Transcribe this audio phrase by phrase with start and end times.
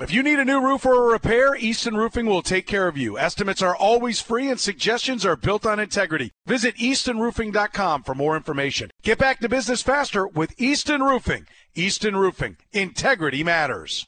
[0.00, 2.96] If you need a new roof or a repair, Easton Roofing will take care of
[2.96, 3.18] you.
[3.18, 6.32] Estimates are always free and suggestions are built on integrity.
[6.46, 8.90] Visit eastonroofing.com for more information.
[9.02, 11.46] Get back to business faster with Easton Roofing.
[11.74, 12.56] Easton Roofing.
[12.72, 14.06] Integrity matters.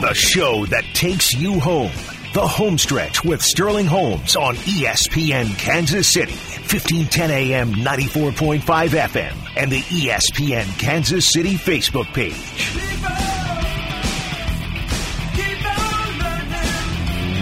[0.00, 1.90] The show that takes you home.
[2.32, 6.36] The Homestretch with Sterling Holmes on ESPN Kansas City,
[6.68, 12.34] 1510 AM, 94.5 FM, and the ESPN Kansas City Facebook page.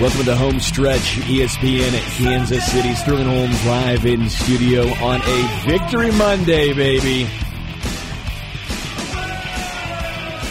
[0.01, 2.95] Welcome to the home stretch, ESPN at Kansas City.
[2.95, 7.25] Sterling Holmes live in studio on a Victory Monday, baby.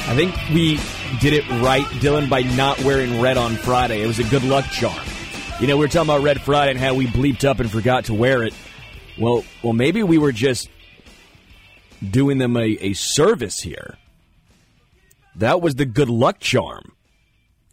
[0.03, 0.81] I think we
[1.21, 4.01] did it right, Dylan, by not wearing red on Friday.
[4.01, 4.99] It was a good luck charm.
[5.61, 8.05] You know, we were talking about Red Friday and how we bleeped up and forgot
[8.05, 8.53] to wear it.
[9.17, 10.69] Well, well, maybe we were just
[12.07, 13.97] doing them a, a service here.
[15.35, 16.93] That was the good luck charm.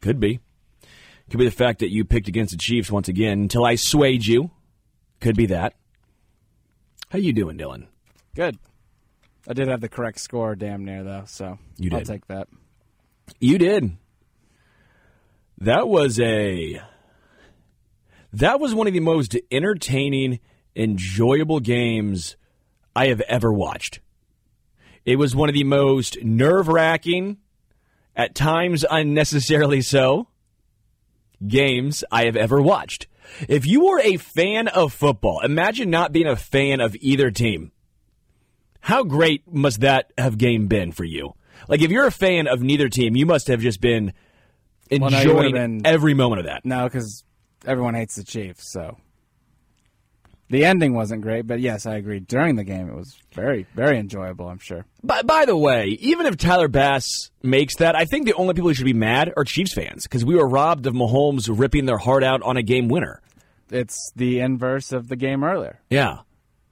[0.00, 0.40] Could be.
[1.30, 4.26] Could be the fact that you picked against the Chiefs once again until I swayed
[4.26, 4.50] you.
[5.20, 5.74] Could be that.
[7.10, 7.86] How you doing, Dylan?
[8.34, 8.58] Good.
[9.48, 11.24] I did have the correct score, damn near though.
[11.26, 12.06] So You I'll did.
[12.06, 12.48] take that.
[13.40, 13.96] You did.
[15.58, 16.80] That was a
[18.32, 20.40] that was one of the most entertaining,
[20.76, 22.36] enjoyable games
[22.94, 24.00] I have ever watched.
[25.04, 27.38] It was one of the most nerve-wracking,
[28.14, 30.28] at times unnecessarily so,
[31.46, 33.06] games I have ever watched.
[33.48, 37.72] If you were a fan of football, imagine not being a fan of either team.
[38.80, 41.34] How great must that have game been for you?
[41.68, 44.12] Like if you're a fan of neither team, you must have just been
[44.90, 46.64] Well, no, enjoying been- every moment of that.
[46.64, 47.24] No, because
[47.64, 48.68] everyone hates the Chiefs.
[48.68, 48.98] So
[50.52, 52.20] the ending wasn't great, but yes, I agree.
[52.20, 54.48] During the game, it was very, very enjoyable.
[54.48, 54.84] I'm sure.
[55.02, 58.68] By, by the way, even if Tyler Bass makes that, I think the only people
[58.68, 61.96] who should be mad are Chiefs fans because we were robbed of Mahomes ripping their
[61.96, 63.22] heart out on a game winner.
[63.70, 65.80] It's the inverse of the game earlier.
[65.88, 66.18] Yeah.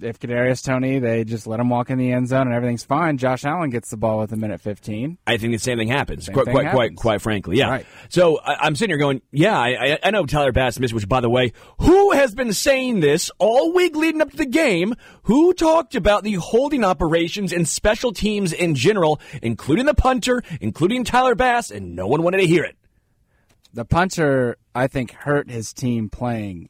[0.02, 3.18] If Kadarius Toney, they just let him walk in the end zone and everything's fine.
[3.18, 5.18] Josh Allen gets the ball with a minute 15.
[5.26, 6.26] I think the same thing happens.
[6.26, 7.00] Same quite, thing quite, quite, happens.
[7.00, 7.68] quite frankly, yeah.
[7.68, 7.86] Right.
[8.08, 10.94] So I, I'm sitting here going, yeah, I, I, I know Tyler Bass missed.
[10.94, 14.46] Which, by the way, who has been saying this all week leading up to the
[14.46, 14.94] game?
[15.24, 21.04] Who talked about the holding operations and special teams in general, including the punter, including
[21.04, 22.76] Tyler Bass, and no one wanted to hear it.
[23.72, 26.68] The punter, I think, hurt his team playing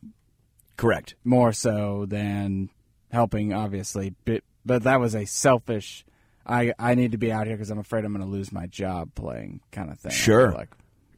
[0.76, 1.14] Correct.
[1.24, 2.68] more so than
[3.10, 4.14] helping, obviously.
[4.24, 6.04] But, but that was a selfish.
[6.46, 8.66] I I need to be out here because I'm afraid I'm going to lose my
[8.66, 10.12] job playing kind of thing.
[10.12, 10.50] Sure.
[10.50, 10.70] feel Like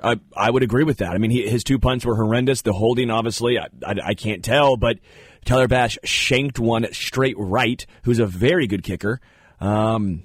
[0.02, 1.12] I, I would agree with that.
[1.12, 2.62] I mean, he, his two punts were horrendous.
[2.62, 4.98] The holding, obviously, I, I, I can't tell, but
[5.44, 9.20] Tyler Bass shanked one straight right, who's a very good kicker.
[9.60, 10.24] Um,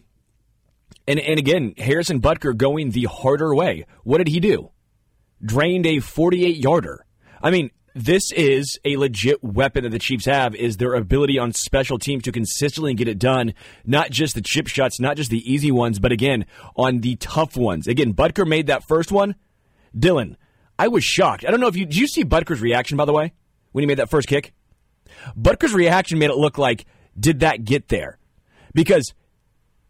[1.07, 3.85] and, and again, Harrison Butker going the harder way.
[4.03, 4.71] What did he do?
[5.43, 7.05] Drained a 48 yarder.
[7.41, 11.53] I mean, this is a legit weapon that the Chiefs have is their ability on
[11.53, 13.53] special teams to consistently get it done,
[13.85, 17.57] not just the chip shots, not just the easy ones, but again, on the tough
[17.57, 17.87] ones.
[17.87, 19.35] Again, Butker made that first one.
[19.95, 20.35] Dylan,
[20.77, 21.43] I was shocked.
[21.45, 23.33] I don't know if you did you see Butker's reaction by the way
[23.71, 24.53] when he made that first kick?
[25.39, 26.85] Butker's reaction made it look like
[27.19, 28.19] did that get there?
[28.73, 29.13] Because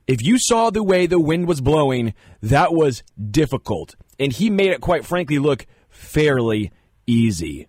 [0.07, 3.95] if you saw the way the wind was blowing, that was difficult.
[4.17, 6.71] And he made it quite frankly look fairly
[7.05, 7.67] easy.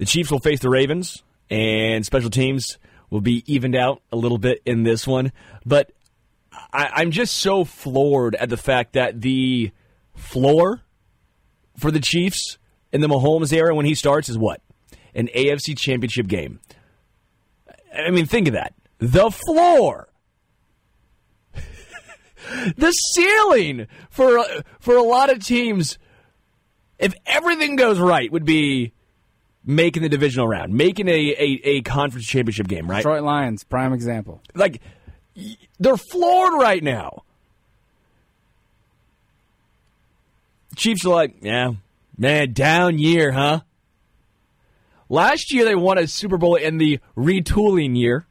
[0.00, 2.78] The Chiefs will face the Ravens, and special teams
[3.10, 5.30] will be evened out a little bit in this one.
[5.66, 5.92] But
[6.72, 9.72] I, I'm just so floored at the fact that the
[10.14, 10.80] floor
[11.76, 12.56] for the Chiefs
[12.90, 14.62] in the Mahomes era when he starts is what?
[15.14, 16.60] An AFC championship game.
[17.94, 18.72] I mean, think of that.
[19.00, 20.08] The floor.
[22.74, 24.42] the ceiling for
[24.78, 25.98] for a lot of teams
[26.98, 28.94] if everything goes right would be
[29.64, 32.98] making the divisional round, making a, a, a conference championship game, right?
[32.98, 34.42] Detroit Lions, prime example.
[34.54, 34.80] Like
[35.78, 37.24] they're floored right now.
[40.76, 41.72] Chiefs are like, yeah,
[42.16, 43.60] man, down year, huh?
[45.08, 48.26] Last year they won a Super Bowl in the retooling year.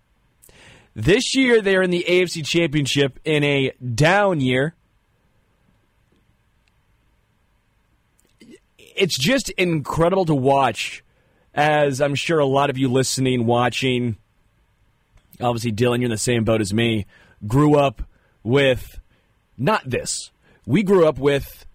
[0.95, 4.75] This year they're in the AFC Championship in a down year.
[8.77, 11.03] It's just incredible to watch,
[11.59, 14.15] as I'm sure a lot of you listening, watching,
[15.41, 17.05] obviously Dylan, you're in the same boat as me,
[17.45, 18.01] grew up
[18.43, 19.01] with
[19.57, 20.31] not this.
[20.65, 21.65] We grew up with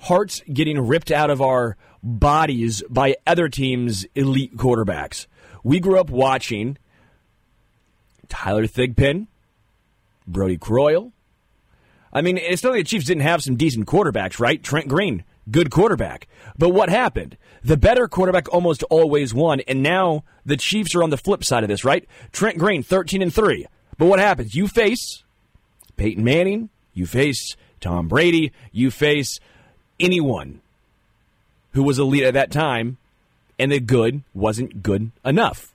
[0.00, 5.26] hearts getting ripped out of our bodies by other teams' elite quarterbacks.
[5.62, 6.76] We grew up watching
[8.28, 9.28] Tyler Thigpen,
[10.26, 11.12] Brodie Croyle.
[12.12, 14.60] I mean, it's not like the Chiefs didn't have some decent quarterbacks, right?
[14.60, 16.28] Trent Green, good quarterback.
[16.56, 17.36] But what happened?
[17.62, 21.64] The better quarterback almost always won, and now the Chiefs are on the flip side
[21.64, 22.06] of this, right?
[22.32, 23.66] Trent Green, 13 and 3.
[23.96, 24.54] But what happens?
[24.54, 25.24] You face
[25.96, 29.40] Peyton Manning, you face Tom Brady, you face
[30.00, 30.60] anyone
[31.72, 32.96] who was elite at that time,
[33.58, 35.72] and the good wasn't good enough.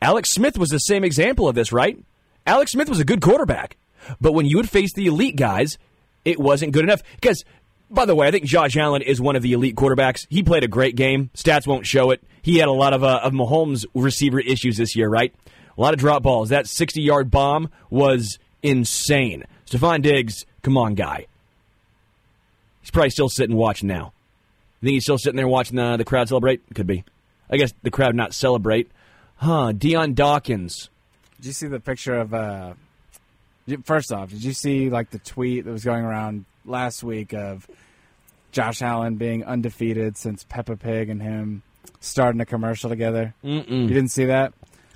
[0.00, 1.98] Alex Smith was the same example of this, right?
[2.46, 3.76] Alex Smith was a good quarterback,
[4.20, 5.78] but when you would face the elite guys,
[6.24, 7.02] it wasn't good enough.
[7.14, 7.44] Because,
[7.90, 10.26] by the way, I think Josh Allen is one of the elite quarterbacks.
[10.30, 11.30] He played a great game.
[11.34, 12.22] Stats won't show it.
[12.42, 15.34] He had a lot of, uh, of Mahomes receiver issues this year, right?
[15.76, 16.50] A lot of drop balls.
[16.50, 19.44] That 60 yard bomb was insane.
[19.66, 21.26] Stefon Diggs, come on, guy.
[22.80, 24.12] He's probably still sitting watching now.
[24.80, 26.62] You think he's still sitting there watching the, the crowd celebrate?
[26.74, 27.04] Could be.
[27.48, 28.90] I guess the crowd not celebrate.
[29.36, 30.90] Huh, Dion Dawkins.
[31.36, 32.34] Did you see the picture of?
[32.34, 32.74] Uh,
[33.84, 37.66] first off, did you see like the tweet that was going around last week of
[38.52, 41.62] Josh Allen being undefeated since Peppa Pig and him
[42.00, 43.34] starting a commercial together?
[43.44, 43.68] Mm-mm.
[43.68, 44.52] You didn't see that?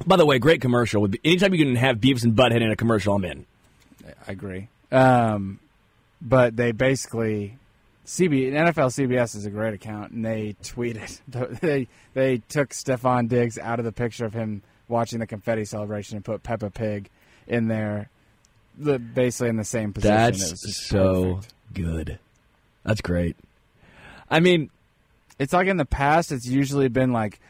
[0.06, 1.08] By the way, great commercial.
[1.24, 3.46] Anytime you can have Beavis and Butthead in a commercial, I'm in.
[4.26, 4.68] I agree.
[4.92, 5.58] Um,
[6.20, 7.58] but they basically
[8.06, 11.20] CB NFL CBS is a great account, and they tweeted
[11.60, 16.16] they they took Stefon Diggs out of the picture of him watching the confetti celebration
[16.16, 17.10] and put Peppa Pig
[17.46, 18.08] in there,
[18.78, 20.14] the, basically in the same position.
[20.16, 21.54] That's so perfect.
[21.74, 22.18] good.
[22.84, 23.36] That's great.
[24.30, 24.70] I mean,
[25.38, 27.40] it's like in the past, it's usually been like,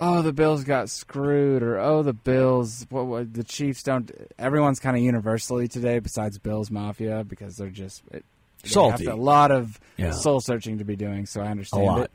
[0.00, 4.10] oh, the Bills got screwed, or oh, the Bills, what, what the Chiefs don't.
[4.38, 8.24] Everyone's kind of universally today, besides Bills Mafia, because they're just it,
[8.62, 9.06] they Salty.
[9.06, 10.10] a lot of Yeah.
[10.12, 11.26] soul searching to be doing.
[11.26, 12.00] So I understand A lot.
[12.02, 12.10] it.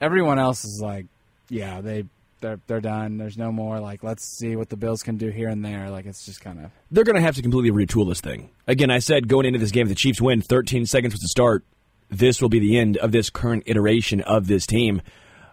[0.00, 1.06] Everyone else is like,
[1.48, 2.04] yeah, they
[2.40, 3.16] they're they're done.
[3.18, 5.90] There's no more like let's see what the Bills can do here and there.
[5.90, 8.50] Like it's just kind of they're going to have to completely retool this thing.
[8.66, 11.28] Again, I said going into this game, if the Chiefs win 13 seconds was the
[11.28, 11.64] start.
[12.12, 15.00] This will be the end of this current iteration of this team.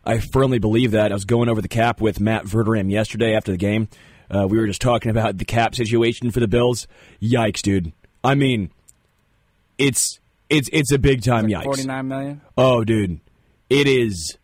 [0.04, 1.12] I firmly believe that.
[1.12, 3.90] I was going over the cap with Matt Verderame yesterday after the game.
[4.30, 6.88] Uh, we were just talking about the cap situation for the Bills.
[7.22, 7.94] Yikes, dude.
[8.24, 8.72] I mean,
[9.78, 10.20] it's
[10.50, 11.64] it's it's a big time yikes.
[11.64, 12.42] forty nine million.
[12.58, 13.20] Oh, dude,
[13.70, 14.38] it is.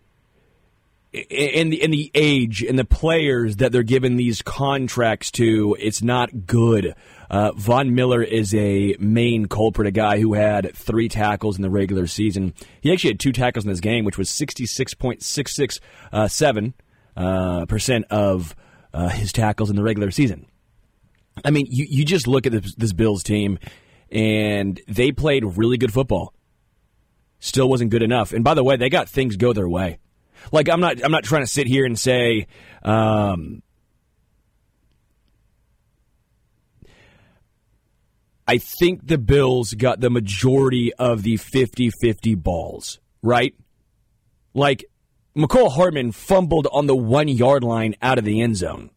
[1.13, 6.01] In the in the age and the players that they're giving these contracts to, it's
[6.01, 6.95] not good.
[7.29, 11.69] Uh, Von Miller is a main culprit, a guy who had three tackles in the
[11.69, 12.53] regular season.
[12.81, 15.79] He actually had two tackles in this game, which was sixty six point six six
[16.27, 16.73] seven
[17.15, 18.55] uh, percent of
[18.91, 20.47] uh, his tackles in the regular season.
[21.45, 23.59] I mean, you, you just look at this, this Bills team,
[24.11, 26.33] and they played really good football
[27.43, 28.31] still wasn't good enough.
[28.31, 29.99] And by the way, they got things go their way.
[30.51, 32.47] Like I'm not I'm not trying to sit here and say
[32.83, 33.61] um,
[38.47, 43.55] I think the Bills got the majority of the 50-50 balls, right?
[44.53, 44.85] Like
[45.35, 48.89] Mecole Hardman fumbled on the 1-yard line out of the end zone.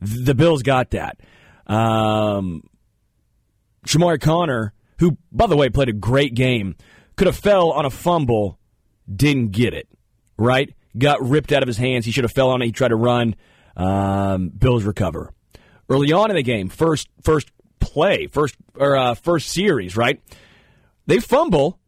[0.00, 1.20] The Bills got that.
[1.66, 2.62] Um,
[3.86, 6.76] Chamarri Conner, who by the way played a great game,
[7.16, 8.58] could have fell on a fumble,
[9.14, 9.88] didn't get it,
[10.36, 10.74] right?
[10.96, 12.04] Got ripped out of his hands.
[12.04, 12.66] He should have fell on it.
[12.66, 13.34] He tried to run.
[13.76, 15.32] Um, Bills recover.
[15.88, 20.20] Early on in the game, first first play, first or uh, first series, right?
[21.06, 21.78] They fumble,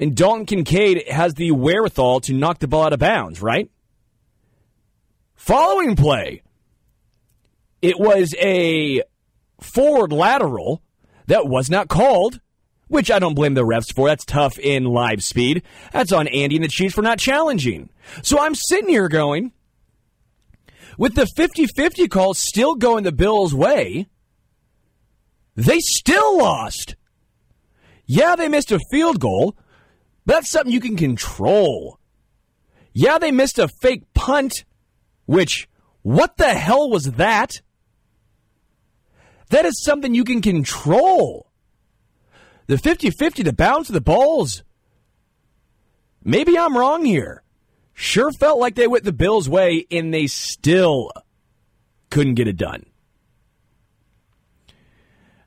[0.00, 3.70] and Dalton Kincaid has the wherewithal to knock the ball out of bounds, right?
[5.34, 6.42] Following play,
[7.82, 9.02] it was a
[9.60, 10.80] forward lateral
[11.26, 12.40] that was not called
[12.92, 14.06] which I don't blame the refs for.
[14.06, 15.62] That's tough in live speed.
[15.92, 17.88] That's on Andy and the Chiefs for not challenging.
[18.22, 19.52] So I'm sitting here going,
[20.98, 24.08] with the 50 50 call still going the Bills' way,
[25.56, 26.94] they still lost.
[28.04, 29.56] Yeah, they missed a field goal,
[30.26, 31.98] but that's something you can control.
[32.92, 34.66] Yeah, they missed a fake punt,
[35.24, 35.66] which,
[36.02, 37.62] what the hell was that?
[39.48, 41.51] That is something you can control.
[42.66, 44.62] The 50 50, the bounce of the balls.
[46.24, 47.42] Maybe I'm wrong here.
[47.94, 51.10] Sure felt like they went the Bills' way, and they still
[52.10, 52.86] couldn't get it done.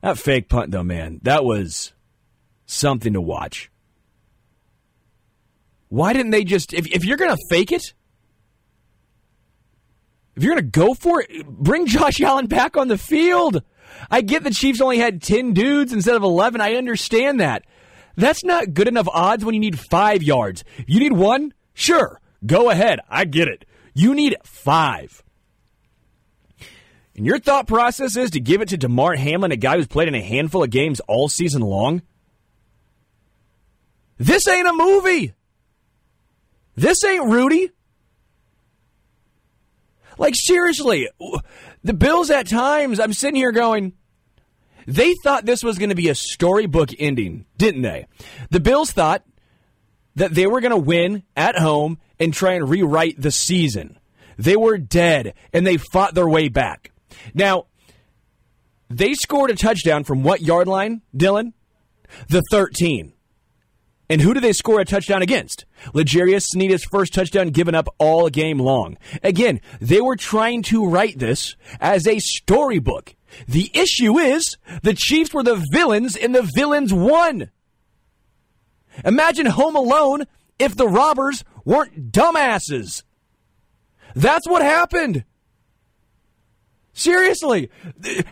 [0.01, 1.93] That fake punt, though, man, that was
[2.65, 3.71] something to watch.
[5.89, 7.93] Why didn't they just, if, if you're going to fake it,
[10.35, 13.63] if you're going to go for it, bring Josh Allen back on the field.
[14.09, 16.61] I get the Chiefs only had 10 dudes instead of 11.
[16.61, 17.63] I understand that.
[18.15, 20.63] That's not good enough odds when you need five yards.
[20.87, 21.53] You need one?
[21.73, 22.21] Sure.
[22.45, 22.99] Go ahead.
[23.09, 23.65] I get it.
[23.93, 25.23] You need five.
[27.15, 30.09] And your thought process is to give it to Damar Hamlin, a guy who's played
[30.09, 32.01] in a handful of games all season long?
[34.17, 35.33] This ain't a movie.
[36.75, 37.71] This ain't Rudy.
[40.17, 41.09] Like, seriously,
[41.85, 43.93] the Bills at times, I'm sitting here going,
[44.87, 48.07] they thought this was going to be a storybook ending, didn't they?
[48.49, 49.23] The Bills thought
[50.15, 53.99] that they were going to win at home and try and rewrite the season.
[54.37, 56.91] They were dead and they fought their way back.
[57.35, 57.67] Now,
[58.89, 61.53] they scored a touchdown from what yard line, Dylan?
[62.29, 63.13] The 13.
[64.09, 65.65] And who do they score a touchdown against?
[65.93, 68.97] L'Jarius Sneed's first touchdown given up all game long.
[69.23, 73.15] Again, they were trying to write this as a storybook.
[73.47, 77.51] The issue is the Chiefs were the villains and the villains won.
[79.03, 80.23] Imagine Home Alone
[80.57, 83.03] if the robbers weren't dumbasses.
[84.15, 85.25] That's what happened.
[86.93, 87.69] Seriously,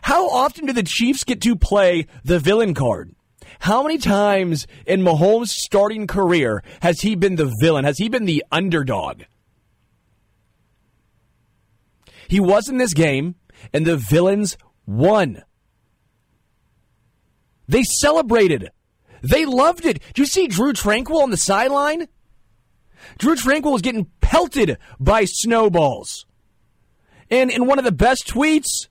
[0.02, 3.14] how often do the Chiefs get to play the villain card?
[3.64, 7.86] How many times in Mahomes' starting career has he been the villain?
[7.86, 9.22] Has he been the underdog?
[12.28, 13.36] He was in this game,
[13.72, 15.44] and the villains won.
[17.66, 18.70] They celebrated.
[19.22, 20.02] They loved it.
[20.08, 22.10] Did you see Drew Tranquill on the sideline?
[23.18, 26.26] Drew Tranquill was getting pelted by snowballs.
[27.32, 28.90] And in one of the best tweets,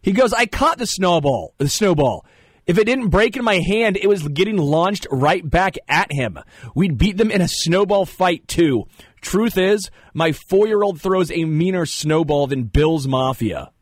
[0.00, 2.24] he goes, I caught the snowball, the snowball.
[2.68, 6.38] If it didn't break in my hand, it was getting launched right back at him.
[6.74, 8.84] We'd beat them in a snowball fight too.
[9.22, 13.72] Truth is, my four year old throws a meaner snowball than Bill's Mafia.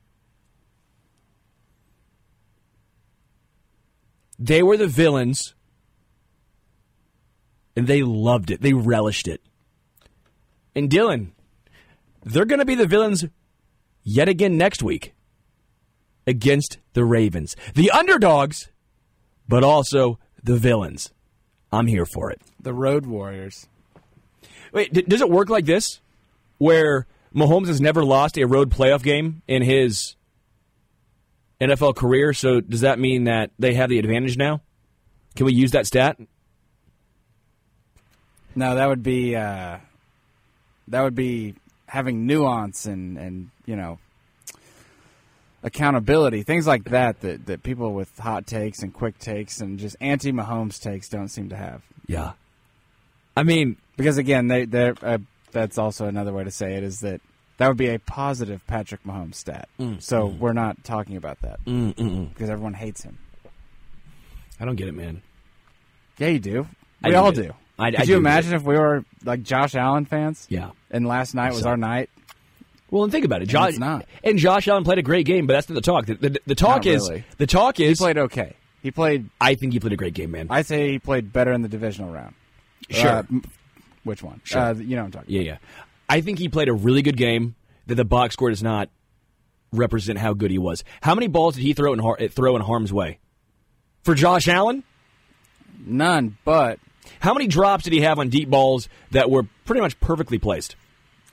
[4.38, 5.54] They were the villains,
[7.74, 8.60] and they loved it.
[8.60, 9.42] They relished it.
[10.76, 11.32] And Dylan,
[12.22, 13.24] they're going to be the villains
[14.04, 15.14] yet again next week
[16.26, 17.56] against the Ravens.
[17.74, 18.70] The underdogs,
[19.48, 21.12] but also the villains.
[21.72, 22.40] I'm here for it.
[22.60, 23.68] The Road Warriors.
[24.72, 26.00] Wait, d- does it work like this?
[26.58, 30.16] Where Mahomes has never lost a road playoff game in his
[31.60, 34.62] NFL career, so does that mean that they have the advantage now?
[35.34, 36.18] Can we use that stat?
[38.54, 39.78] No, that would be uh,
[40.88, 41.54] that would be
[41.86, 43.98] having nuance and and you know
[45.62, 49.96] accountability, things like that that that people with hot takes and quick takes and just
[50.00, 51.82] anti Mahomes takes don't seem to have.
[52.06, 52.32] Yeah.
[53.36, 55.18] I mean, Because again, they they uh,
[55.52, 57.20] that's also another way to say it is that
[57.58, 59.68] that would be a positive Patrick Mahomes stat.
[59.98, 62.28] so we're not talking about that mm, mm, mm.
[62.28, 63.18] because everyone hates him.
[64.60, 65.22] I don't get it, man.
[66.18, 66.66] Yeah, you do.
[67.02, 67.34] We do all it.
[67.34, 67.52] do.
[67.78, 70.46] I- I Could do you imagine if we were like Josh Allen fans?
[70.48, 70.70] Yeah.
[70.90, 72.08] And last night was So- our night.
[72.90, 73.46] Well, and think about it.
[73.48, 74.06] Josh it's not.
[74.22, 76.06] and Josh Allen played a great game, but that's not the talk.
[76.06, 77.24] The, the, the talk Not is really.
[77.38, 78.54] the talk is He played okay.
[78.82, 79.28] He played.
[79.40, 80.46] I think he played a great game, man.
[80.50, 82.34] I say he played better in the divisional round.
[82.88, 83.08] Sure.
[83.10, 83.22] Uh,
[84.04, 84.40] which one?
[84.44, 84.60] Sure.
[84.60, 85.34] Uh, you know what I'm talking.
[85.34, 85.44] About.
[85.44, 85.58] Yeah, yeah.
[86.08, 87.56] I think he played a really good game.
[87.88, 88.88] That the box score does not
[89.72, 90.82] represent how good he was.
[91.00, 93.18] How many balls did he throw in har- throw in harm's way?
[94.02, 94.82] For Josh Allen.
[95.84, 96.80] None, but
[97.20, 100.74] how many drops did he have on deep balls that were pretty much perfectly placed?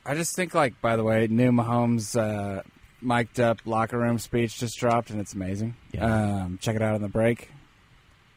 [0.06, 2.62] I just think like by the way, new Mahomes uh,
[3.00, 5.76] mic'd up locker room speech just dropped and it's amazing.
[5.92, 6.42] Yeah.
[6.44, 7.50] Um, check it out on the break.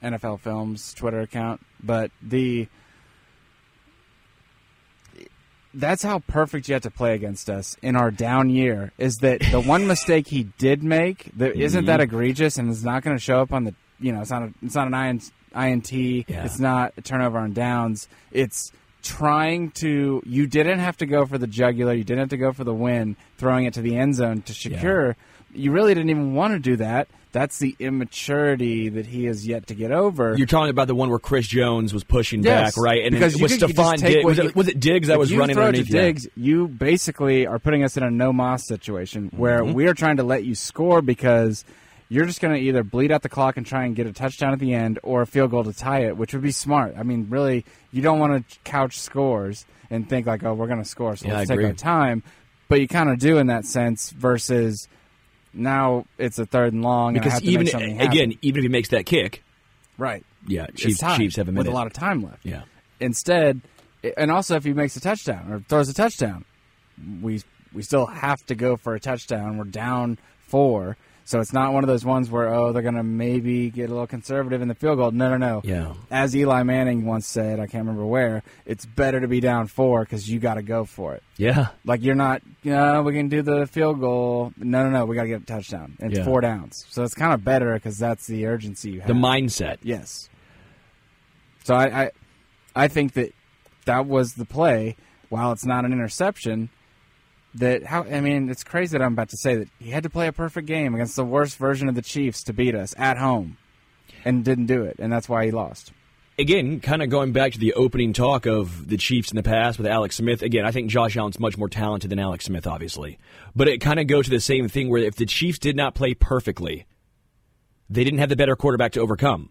[0.04, 2.68] NFL Films Twitter account, but the
[5.74, 8.94] that's how perfect you have to play against us in our down year.
[8.98, 13.04] Is that the one mistake he did make that isn't that egregious and is not
[13.04, 15.32] going to show up on the you know it's not a, it's not an INT,
[15.56, 16.46] INT Yeah.
[16.46, 18.08] it's not a turnover on downs.
[18.32, 18.72] It's
[19.08, 20.22] trying to.
[20.26, 21.94] You didn't have to go for the jugular.
[21.94, 24.54] You didn't have to go for the win, throwing it to the end zone to
[24.54, 25.16] secure.
[25.54, 27.08] You really didn't even want to do that.
[27.32, 30.36] That's the immaturity that he has yet to get over.
[30.38, 33.04] You're talking about the one where Chris Jones was pushing Yes, back, right?
[33.04, 34.26] And because it was Stefon Diggs.
[34.26, 35.90] Was, it, was it Diggs that was running throw underneath?
[35.92, 36.30] to Yeah.
[36.36, 39.74] You basically are putting us in a no moss situation where Mm-hmm.
[39.74, 41.64] we are trying to let you score because
[42.10, 44.54] you're just going to either bleed out the clock and try and get a touchdown
[44.54, 46.96] at the end or a field goal to tie it, which would be smart.
[46.98, 50.82] I mean, really, you don't want to couch scores and think like, oh, we're going
[50.82, 51.66] to score, so Yeah, let's I take agree.
[51.70, 52.24] our time.
[52.70, 54.88] But you kind of do in that sense versus
[55.54, 58.12] now it's a third and long and Because have to even make something happen.
[58.12, 59.44] again, even if he makes that kick,
[59.98, 60.24] right?
[60.48, 62.46] yeah, Chiefs, Chiefs have a with a lot of time left.
[62.46, 62.62] yeah.
[63.00, 63.62] Instead,
[64.16, 66.46] and also if he makes a touchdown or throws a touchdown,
[67.22, 67.42] we
[67.74, 69.58] we still have to go for a touchdown.
[69.58, 70.98] We're down four,
[71.30, 74.08] So it's not one of those ones where oh they're gonna maybe get a little
[74.08, 75.12] conservative in the field goal.
[75.12, 75.62] No, no, no.
[75.66, 75.94] Yeah.
[76.10, 80.06] As Eli Manning once said, I can't remember where, it's better to be down four
[80.06, 81.24] because you got to go for it.
[81.36, 81.68] Yeah.
[81.84, 84.54] Like you're not, you know, we can do the field goal.
[84.56, 85.98] No, no, no, we got to get a touchdown.
[86.00, 86.24] It's Yeah.
[86.24, 89.08] four downs, so it's kind of better because that's the urgency you have.
[89.10, 89.80] The mindset.
[89.84, 90.30] Yes.
[91.66, 92.12] So I, I,
[92.74, 93.34] I think that
[93.84, 94.96] that was the play.
[95.28, 96.70] While it's not an interception,
[97.56, 100.10] that how I mean it's crazy that I'm about to say that he had to
[100.10, 103.18] play a perfect game against the worst version of the Chiefs to beat us at
[103.18, 103.58] home,
[104.26, 105.92] and didn't do it, and that's why he lost.
[106.40, 109.78] again, kind of going back to the opening talk of the Chiefs in the past
[109.78, 110.42] with Alex Smith.
[110.42, 113.18] Again, I think Josh Allen's much more talented than Alex Smith, obviously.
[113.56, 115.96] But it kind of goes to the same thing where if the Chiefs did not
[115.96, 116.86] play perfectly,
[117.90, 119.50] they didn't have the better quarterback to overcome.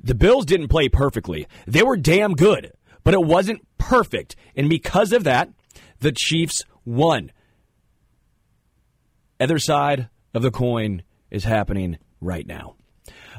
[0.00, 1.48] The Bills didn't play perfectly.
[1.66, 2.72] They were damn good,
[3.02, 4.36] but it wasn't perfect.
[4.54, 5.48] And because of that,
[5.98, 7.30] the Chiefs won.
[9.38, 12.76] Other side of the coin is happening right now.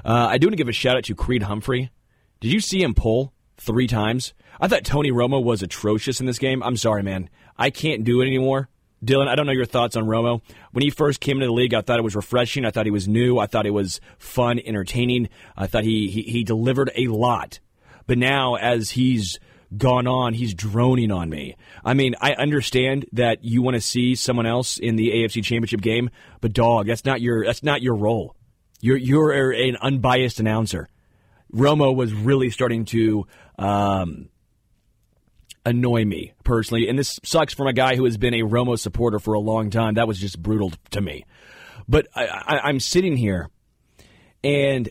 [0.06, 1.92] Uh, I do want to give a shout out to Creed Humphrey.
[2.40, 4.34] Did you see him pull three times?
[4.62, 6.64] I thought Tony Romo was atrocious in this game.
[6.64, 7.30] I'm sorry, man.
[7.58, 8.70] I can't do it anymore.
[9.04, 10.42] Dylan, I don't know your thoughts on Romo.
[10.72, 12.66] When he first came into the league, I thought it was refreshing.
[12.66, 13.40] I thought he was new.
[13.40, 15.30] I thought it was fun, entertaining.
[15.58, 17.60] I thought he, he, he delivered a lot.
[18.08, 19.40] But now, as he's
[19.78, 21.56] gone on, he's droning on me.
[21.84, 25.82] I mean, I understand that you want to see someone else in the AFC Championship
[25.82, 26.10] game,
[26.42, 28.36] but dog, that's not your that's not your role.
[28.82, 30.88] You're you're an unbiased announcer.
[31.54, 33.26] Romo was really starting to
[33.58, 34.30] um,
[35.66, 39.20] annoy me personally, and this sucks from a guy who has been a Romo supporter
[39.20, 39.96] for a long time.
[39.96, 41.26] That was just brutal to me.
[41.88, 43.50] But I, I, I'm sitting here,
[44.44, 44.90] and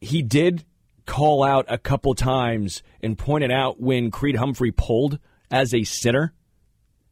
[0.00, 0.64] he did
[1.08, 5.18] call out a couple times and pointed out when Creed Humphrey pulled
[5.50, 6.32] as a sitter.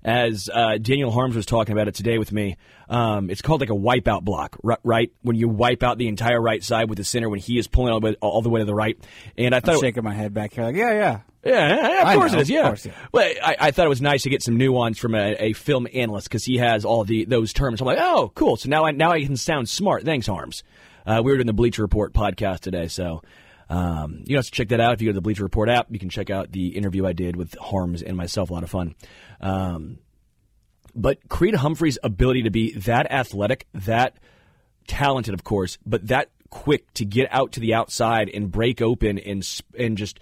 [0.05, 2.57] As uh, Daniel Harms was talking about it today with me,
[2.89, 5.11] um, it's called like a wipeout block, right?
[5.23, 7.93] When you wipe out the entire right side with the center when he is pulling
[7.93, 8.97] all the way, all the, way to the right.
[9.37, 11.21] And I thought, I'm it- shaking my head back here, like, yeah, yeah.
[11.45, 12.51] yeah, yeah, of course know, it is.
[12.51, 12.63] Yeah.
[12.69, 12.93] course, yeah.
[13.11, 15.89] Well, I, I thought it was nice to get some nuance from a, a film
[15.93, 17.81] analyst because he has all the those terms.
[17.81, 18.57] I'm like, oh, cool.
[18.57, 20.05] So now I now I can sound smart.
[20.05, 20.63] Thanks, Harms.
[21.05, 23.23] Uh, we were doing the Bleacher Report podcast today, so
[23.69, 24.95] um, you to check that out.
[24.95, 27.13] If you go to the Bleacher Report app, you can check out the interview I
[27.13, 28.51] did with Harms and myself.
[28.51, 28.95] A lot of fun.
[29.41, 29.99] Um,
[30.95, 34.17] but Creed Humphrey's ability to be that athletic, that
[34.87, 39.19] talented, of course, but that quick to get out to the outside and break open
[39.19, 39.47] and
[39.79, 40.21] and just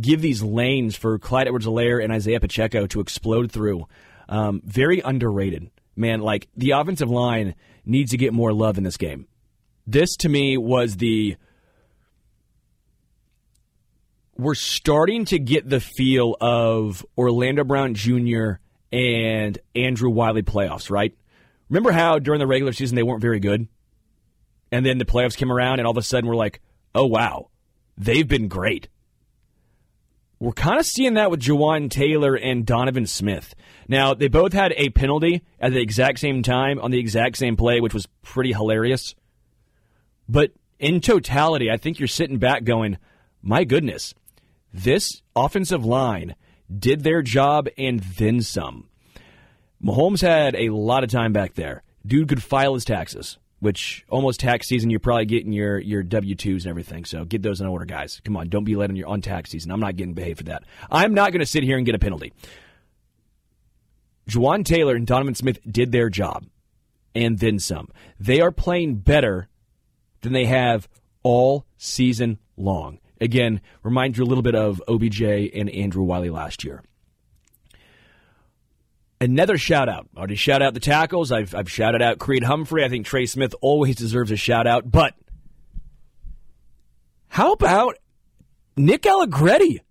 [0.00, 3.86] give these lanes for Clyde Edwards-Helaire and Isaiah Pacheco to explode through.
[4.28, 6.20] Um, very underrated, man.
[6.20, 9.26] Like the offensive line needs to get more love in this game.
[9.86, 11.36] This to me was the
[14.38, 18.52] we're starting to get the feel of Orlando Brown Jr.
[18.92, 21.12] and Andrew Wylie playoffs, right?
[21.68, 23.66] Remember how during the regular season they weren't very good?
[24.70, 26.60] And then the playoffs came around, and all of a sudden we're like,
[26.94, 27.48] oh, wow,
[27.96, 28.88] they've been great.
[30.38, 33.56] We're kind of seeing that with Jawaan Taylor and Donovan Smith.
[33.88, 37.56] Now, they both had a penalty at the exact same time on the exact same
[37.56, 39.16] play, which was pretty hilarious.
[40.28, 42.98] But in totality, I think you're sitting back going,
[43.42, 44.14] my goodness,
[44.72, 46.34] this offensive line
[46.76, 48.88] did their job and then some.
[49.82, 51.82] Mahomes had a lot of time back there.
[52.04, 56.34] Dude could file his taxes, which almost tax season, you're probably getting your, your W
[56.34, 57.04] 2s and everything.
[57.04, 58.20] So get those in order, guys.
[58.24, 59.70] Come on, don't be late on your on tax season.
[59.70, 60.64] I'm not getting paid for that.
[60.90, 62.32] I'm not going to sit here and get a penalty.
[64.28, 66.44] Jawaan Taylor and Donovan Smith did their job
[67.14, 67.88] and then some.
[68.20, 69.48] They are playing better
[70.20, 70.88] than they have
[71.22, 72.98] all season long.
[73.20, 76.82] Again, remind you a little bit of OBJ and Andrew Wylie last year.
[79.20, 80.08] Another shout out.
[80.16, 81.32] Already shout out the tackles.
[81.32, 82.84] I've, I've shouted out Creed Humphrey.
[82.84, 84.88] I think Trey Smith always deserves a shout out.
[84.90, 85.14] But
[87.28, 87.96] how about
[88.76, 89.82] Nick Allegretti?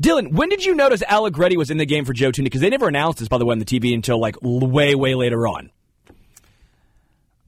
[0.00, 2.44] Dylan, when did you notice Allegretti was in the game for Joe Thuney?
[2.44, 5.14] Because they never announced this, by the way, on the TV until like way, way
[5.14, 5.70] later on.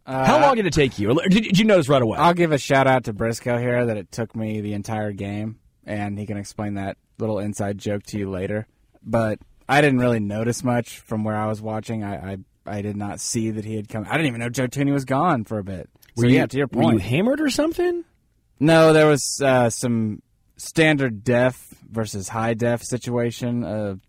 [0.07, 1.15] How long did it take you?
[1.29, 2.19] Did, did you notice right away?
[2.19, 5.59] I'll give a shout out to Briscoe here that it took me the entire game,
[5.85, 8.67] and he can explain that little inside joke to you later.
[9.03, 9.39] But
[9.69, 12.05] I didn't really notice much from where I was watching.
[12.05, 14.05] I I, I did not see that he had come.
[14.09, 15.89] I didn't even know Joe Thuney was gone for a bit.
[16.17, 18.05] So Were you- yeah, to your point, Were you hammered or something?
[18.61, 20.23] no, there was uh, some
[20.57, 21.57] standard def
[21.91, 24.01] versus high def situation of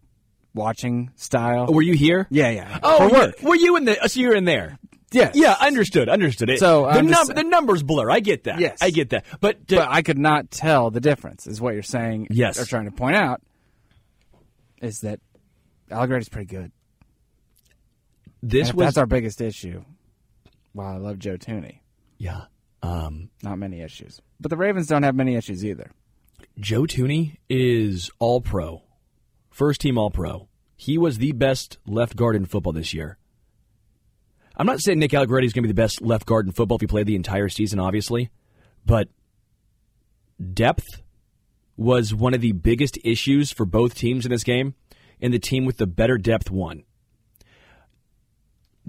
[0.53, 1.67] watching style.
[1.67, 2.27] Were you here?
[2.29, 2.79] yeah, yeah.
[2.83, 3.41] Oh, for work.
[3.41, 4.01] Were you in the?
[4.01, 4.77] uh, So you were in there.
[5.11, 5.35] Yes.
[5.35, 6.09] Yeah, understood.
[6.09, 6.49] Understood.
[6.49, 8.09] It, So, the, num- the numbers blur.
[8.11, 8.59] I get that.
[8.59, 8.79] Yes.
[8.81, 9.25] I get that.
[9.39, 11.47] But, uh, but I could not tell the difference.
[11.47, 12.27] Is what you're saying?
[12.29, 12.59] Yes.
[12.59, 13.41] or trying to point out
[14.81, 15.19] is that
[15.89, 16.71] Allegretti's pretty good.
[18.43, 19.83] this was that's our biggest issue.
[20.73, 21.79] Wow, I love Joe Thuney.
[22.17, 22.41] Yeah.
[22.83, 24.21] Um, Not many issues.
[24.39, 25.91] But the Ravens don't have many issues either.
[26.59, 28.83] Joe Thuney is all pro,
[29.49, 30.47] first team all pro.
[30.75, 33.17] He was the best left guard in football this year.
[34.57, 36.77] I'm not saying Nick Allegretti is going to be the best left guard in football
[36.77, 38.31] if he played the entire season, obviously,
[38.85, 39.07] but
[40.53, 41.03] depth
[41.77, 44.73] was one of the biggest issues for both teams in this game,
[45.21, 46.83] and the team with the better depth won.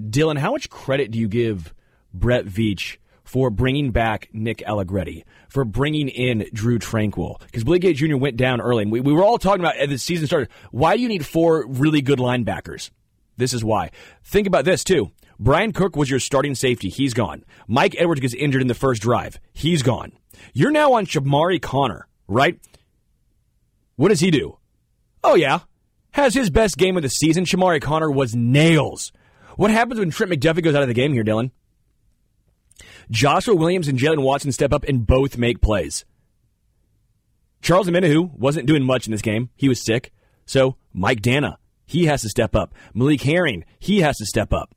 [0.00, 1.74] Dylan, how much credit do you give
[2.14, 7.40] Brett Veach for bringing back Nick Allegretti, for bringing in Drew Tranquill?
[7.40, 8.16] Because Blake Gay Jr.
[8.16, 10.96] went down early, and we, we were all talking about as the season started, why
[10.96, 12.90] do you need four really good linebackers?
[13.36, 13.90] This is why.
[14.24, 15.12] Think about this, too.
[15.40, 16.88] Bryan Cook was your starting safety.
[16.88, 17.44] He's gone.
[17.66, 19.38] Mike Edwards gets injured in the first drive.
[19.52, 20.12] He's gone.
[20.52, 22.58] You're now on Chamarri Conner, right?
[23.96, 24.58] What does he do?
[25.22, 25.60] Oh, yeah.
[26.12, 27.44] Has his best game of the season.
[27.44, 29.12] Chamarri Conner was nails.
[29.56, 31.50] What happens when Trent McDuffie goes out of the game here, Dylan?
[33.10, 36.04] Joshua Williams and Jaylen Watson step up and both make plays.
[37.62, 39.50] Charles Omenihu wasn't doing much in this game.
[39.56, 40.12] He was sick.
[40.46, 42.74] So Mike Danna, he has to step up.
[42.94, 44.74] Malik Herring, he has to step up.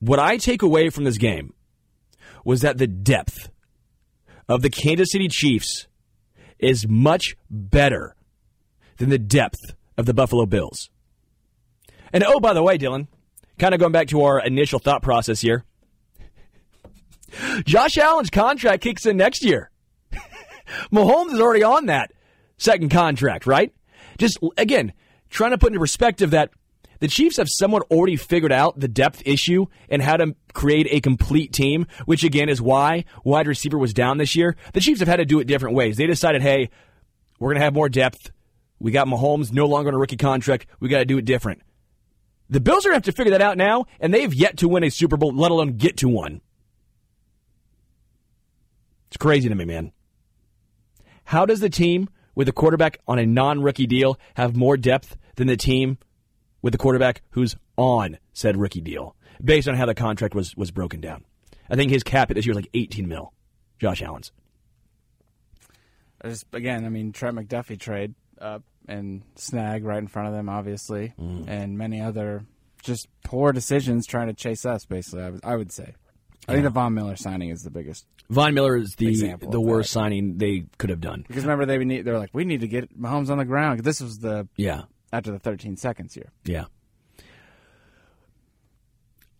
[0.00, 1.54] What I take away from this game
[2.44, 3.50] was that the depth
[4.48, 5.86] of the Kansas City Chiefs
[6.58, 8.16] is much better
[8.96, 10.90] than the depth of the Buffalo Bills.
[12.12, 13.08] And oh, by the way, Dylan,
[13.58, 15.64] kind of going back to our initial thought process here.
[17.64, 19.70] Josh Allen's contract kicks in next year.
[20.92, 22.12] Mahomes is already on that
[22.56, 23.72] second contract, right?
[24.18, 24.92] Just again,
[25.28, 26.50] trying to put into perspective that
[27.00, 31.00] the Chiefs have somewhat already figured out the depth issue and how to create a
[31.00, 34.56] complete team, which again is why wide receiver was down this year.
[34.74, 35.96] The Chiefs have had to do it different ways.
[35.96, 36.70] They decided, hey,
[37.38, 38.30] we're going to have more depth.
[38.78, 40.66] We got Mahomes no longer on a rookie contract.
[40.78, 41.62] We got to do it different.
[42.50, 44.68] The Bills are going to have to figure that out now, and they've yet to
[44.68, 46.40] win a Super Bowl, let alone get to one.
[49.08, 49.92] It's crazy to me, man.
[51.24, 55.16] How does the team with a quarterback on a non rookie deal have more depth
[55.36, 55.98] than the team
[56.62, 60.70] with the quarterback who's on said rookie deal based on how the contract was, was
[60.70, 61.24] broken down?
[61.68, 63.32] I think his cap this year was like 18 mil,
[63.78, 64.32] Josh Allen's.
[66.24, 70.48] Just, again, I mean, Trent McDuffie trade up and snag right in front of them,
[70.48, 71.48] obviously, Mm.
[71.48, 72.44] and many other
[72.82, 74.84] just poor decisions trying to chase us.
[74.84, 75.94] Basically, I would, I would say.
[76.48, 79.90] I think the Von Miller signing is the biggest Von Miller is the the worst
[79.90, 80.00] that.
[80.00, 81.24] signing they could have done.
[81.28, 83.80] because remember they need they're like we need to get Mahomes on the ground.
[83.84, 86.30] this was the Yeah, after the 13 seconds here.
[86.44, 86.64] yeah.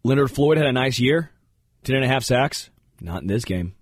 [0.03, 1.31] Leonard Floyd had a nice year,
[1.85, 2.71] ten and a half sacks.
[3.01, 3.75] Not in this game.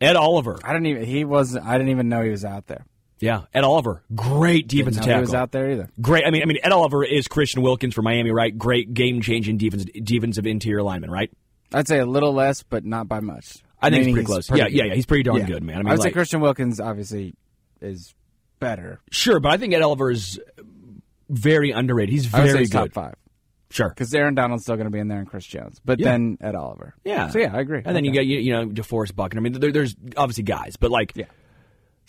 [0.00, 2.84] Ed Oliver, I didn't even he was I didn't even know he was out there.
[3.20, 5.18] yeah, Ed Oliver, great Didn't defensive know tackle.
[5.18, 5.88] he was out there either.
[6.00, 6.24] Great.
[6.26, 8.56] I mean, I mean, Ed Oliver is Christian Wilkins for Miami, right?
[8.56, 11.30] Great game changing defense, defensive interior lineman, right?
[11.72, 13.56] I'd say a little less, but not by much.
[13.82, 14.46] I think Meaning he's pretty close.
[14.48, 14.88] pretty yeah, yeah, good.
[14.90, 14.94] yeah.
[14.94, 15.46] He's pretty darn Yeah.
[15.46, 15.76] good, man.
[15.76, 17.34] I I mean, would say Christian Wilkins obviously
[17.80, 18.14] is
[18.60, 19.00] better.
[19.10, 20.38] sure, but I think Ed Oliver is
[21.38, 22.12] very underrated.
[22.12, 22.92] He's I would say very he's top good.
[22.94, 23.14] five
[23.70, 23.88] Sure.
[23.88, 26.12] because Aaron Donald's still going to be in there and Chris Jones, but Yeah.
[26.12, 26.94] then Ed Oliver.
[27.04, 27.28] Yeah.
[27.28, 27.82] So yeah, I agree.
[27.84, 29.40] And then you get you, you know DeForest Buckner.
[29.40, 31.24] I mean, there, there's obviously guys, but like, Yeah.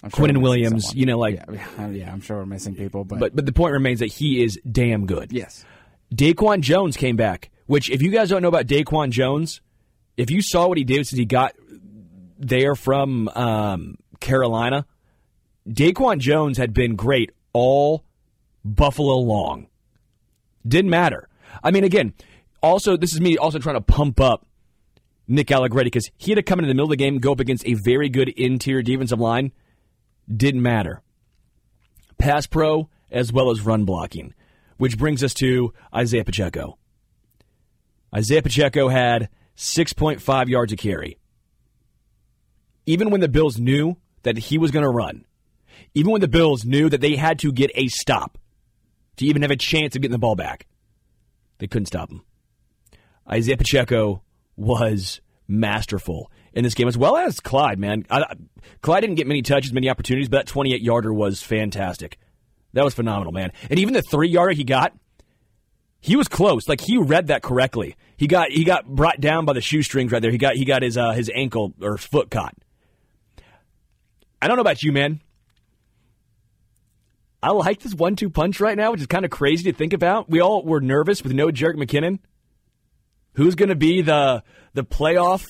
[0.03, 0.99] I'm we're missing Williams, someone.
[0.99, 3.73] you know, like- yeah, yeah, I'm sure we're missing people, but, but but the point
[3.73, 5.31] remains that he is damn good.
[5.31, 5.65] yes,
[6.13, 9.61] Daquan Jones came back, which if you guys don't know about Daquan Jones,
[10.17, 11.55] if you saw what he did since he got
[12.38, 14.85] there from um, Carolina,
[15.67, 18.03] Daquan Jones had been great all
[18.65, 19.67] Buffalo long.
[20.67, 21.30] Didn't matter.
[21.63, 22.13] I mean, again,
[22.62, 24.45] also this is me also trying to pump up
[25.28, 27.39] Nick Allegretti because he had to come into the middle of the game, go up
[27.39, 29.51] against a very good interior defensive line.
[30.34, 31.01] Didn't matter.
[32.17, 34.34] Pass pro as well as run blocking,
[34.78, 36.78] which brings us to Isaiah Pacheco.
[38.13, 41.19] Isaiah Pacheco had 6.5 yards a carry.
[42.88, 45.25] Even when the Bills knew that he was going to run,
[45.93, 48.38] even when the Bills knew that they had to get a stop
[49.17, 50.67] to even have a chance of getting the ball back,
[51.58, 52.23] they couldn't stop him.
[53.30, 54.21] Isaiah Pacheco
[54.56, 58.06] was masterful in this game, as well as Clyde, man.
[58.10, 58.23] I,
[58.82, 62.17] Clyde didn't get many touches, many opportunities, but that 28 yarder was fantastic.
[62.73, 63.51] That was phenomenal, man.
[63.69, 64.93] And even the three yarder he got,
[65.99, 66.67] he was close.
[66.67, 67.95] Like he read that correctly.
[68.17, 70.32] He got he got brought down by the shoestrings right there.
[70.32, 72.56] He got he got his uh, his ankle or foot caught.
[74.41, 75.21] I don't know about you, man.
[77.45, 80.27] I like this one-two punch right now, which is kind of crazy to think about.
[80.27, 82.17] We all were nervous with no Jerick McKinnon.
[83.34, 85.45] Who's going to be the the playoff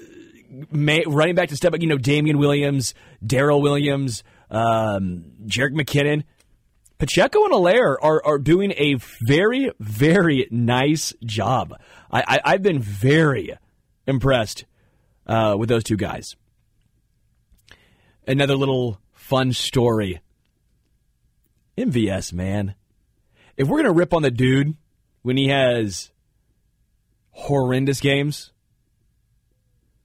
[0.00, 0.04] uh,
[0.72, 1.82] may, running back to step up?
[1.82, 6.24] You know, Damien Williams, Darrel Williams, um, McKinnon.
[6.96, 11.74] Pacheco and Helaire are, are doing a very, very nice job.
[12.10, 13.52] I, I, have been very
[14.06, 14.64] impressed
[15.26, 16.36] uh, with those two guys.
[18.26, 20.22] Another little fun story.
[21.76, 22.74] MVS, man.
[23.56, 24.76] If we're going to rip on the dude
[25.22, 26.10] when he has
[27.30, 28.52] horrendous games,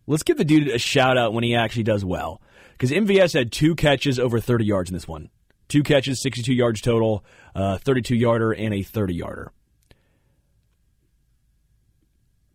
[0.08, 2.42] let's give the dude a shout out when he actually does well.
[2.72, 5.30] Because MVS had two catches over 30 yards in this one.
[5.68, 9.52] Two catches, 62 yards total, uh, 32 yarder, and a 30 yarder.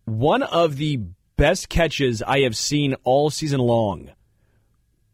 [0.05, 1.01] One of the
[1.37, 4.11] best catches I have seen all season long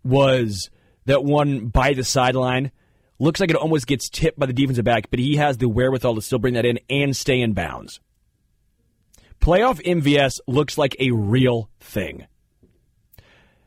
[0.04, 0.70] was
[1.06, 2.72] that one by the sideline.
[3.22, 6.16] Looks like it almost gets tipped by the defensive back, but he has the wherewithal
[6.16, 8.00] to still bring that in and stay in bounds.
[9.40, 12.26] Playoff MVS looks like a real thing.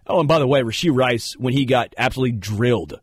[0.09, 3.01] Oh, and by the way, Rashee Rice, when he got absolutely drilled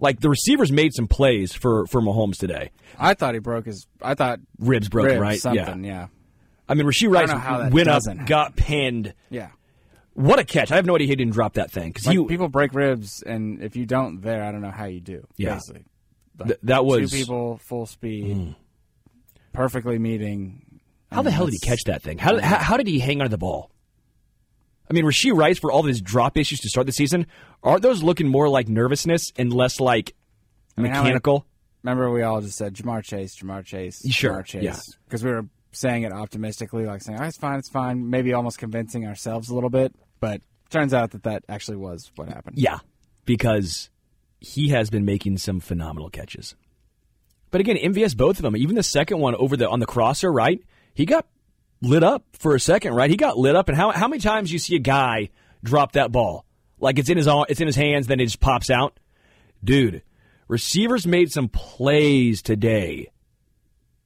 [0.00, 2.70] like the receivers made some plays for for Mahomes today.
[2.98, 3.86] I thought he broke his.
[4.02, 5.40] I thought ribs broke, ribs, right?
[5.40, 5.92] Something, yeah.
[5.92, 6.06] yeah.
[6.68, 7.28] I mean, Rashee Rice
[7.72, 8.24] went up, happen.
[8.26, 9.14] got pinned.
[9.28, 9.48] Yeah.
[10.20, 10.70] What a catch!
[10.70, 13.62] I have no idea he didn't drop that thing because like people break ribs, and
[13.62, 15.26] if you don't there, I don't know how you do.
[15.38, 15.54] Yeah.
[15.54, 15.84] Basically,
[16.46, 18.56] Th- that was two people full speed, mm.
[19.54, 20.80] perfectly meeting.
[21.10, 22.18] How the hell did he catch that thing?
[22.18, 23.70] How, how, how did he hang onto the ball?
[24.88, 27.26] I mean, Rashee Rice, for all of his drop issues to start the season,
[27.62, 30.14] aren't those looking more like nervousness and less like
[30.76, 31.46] I mean, mechanical?
[31.82, 35.30] remember, we all just said Ja'Marr Chase, Ja'Marr Chase, sure, Ja'Marr Chase, yeah, because we
[35.30, 39.48] were saying it optimistically, like saying, "Oh, it's fine, it's fine," maybe almost convincing ourselves
[39.48, 42.58] a little bit, but turns out that that actually was what happened.
[42.58, 42.78] Yeah,
[43.24, 43.90] because
[44.38, 46.54] he has been making some phenomenal catches.
[47.50, 48.56] But again, MVS both of them.
[48.56, 50.62] Even the second one over the on the crosser, right?
[50.94, 51.26] He got
[51.82, 53.10] lit up for a second, right?
[53.10, 55.30] He got lit up, and how how many times you see a guy
[55.64, 56.46] drop that ball
[56.80, 58.98] like it's in his it's in his hands, then it just pops out,
[59.62, 60.02] dude.
[60.48, 63.08] Receivers made some plays today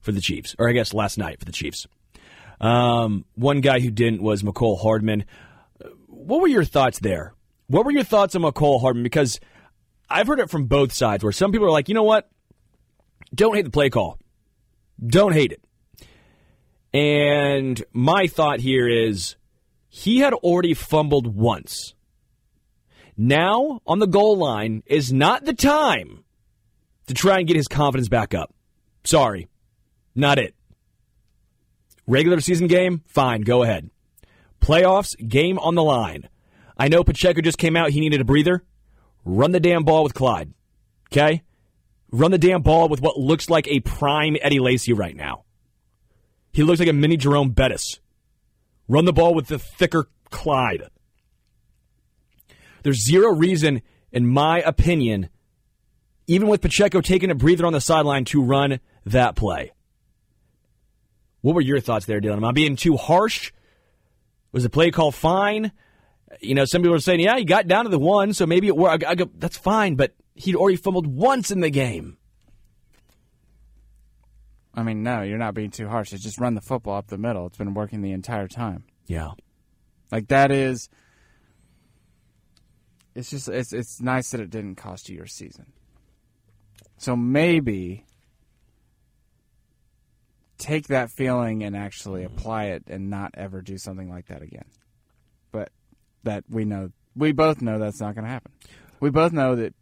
[0.01, 1.87] for the Chiefs, or I guess last night for the Chiefs.
[2.61, 5.25] Um, one guy who didn't was Mecole Hardman.
[6.25, 7.35] What were your thoughts there?
[7.67, 9.03] What were your thoughts on Mecole Hardman?
[9.03, 9.41] Because
[10.09, 12.31] I've heard it from both sides, where some people are like, you know what,
[13.35, 14.19] don't hate the play call,
[15.05, 15.63] don't hate it.
[16.93, 19.37] And my thought here is
[19.89, 21.95] he had already fumbled once.
[23.17, 26.25] Now, on the goal line, is not the time
[27.07, 28.55] to try and get his confidence back up.
[29.05, 29.49] Sorry,
[30.15, 30.55] not it.
[32.07, 33.91] Regular season game, fine, go ahead.
[34.65, 36.27] Playoffs, game on the line.
[36.79, 38.65] I know Pacheco just came out, he needed a breather.
[39.23, 40.55] Run the damn ball with Clyde.
[41.13, 41.43] Okay?
[42.11, 45.45] Run the damn ball with what looks like a prime Eddie Lacy right now.
[46.51, 48.01] He looks like a mini Jerome Bettis.
[48.89, 50.89] Run the ball with the thicker Clyde.
[52.85, 55.29] There's zero reason, in my opinion,
[56.27, 59.73] even with Pacheco taking a breather on the sideline, to run that play.
[61.43, 62.39] What were your thoughts there, Dylan?
[62.39, 63.53] Am I being too harsh?
[64.55, 65.73] Was the play call fine?
[66.41, 68.69] You know, some people are saying, yeah, he got down to the one, so maybe
[68.69, 69.03] it worked.
[69.05, 72.19] I, I go, that's fine, but he'd already fumbled once in the game.
[74.73, 76.13] I mean, no, you're not being too harsh.
[76.13, 77.49] It's just run the football up the middle.
[77.49, 78.85] It's been working the entire time.
[79.07, 79.33] Yeah.
[80.13, 80.89] Like that is
[83.17, 85.73] it's just it's it's nice that it didn't cost you your season.
[86.97, 88.07] So maybe
[90.65, 92.37] take that feeling and actually mm-hmm.
[92.37, 94.65] apply it and not ever do something like that again.
[95.53, 95.71] But
[96.25, 98.53] that we know we both know that's not going to happen.
[99.01, 99.75] We both know that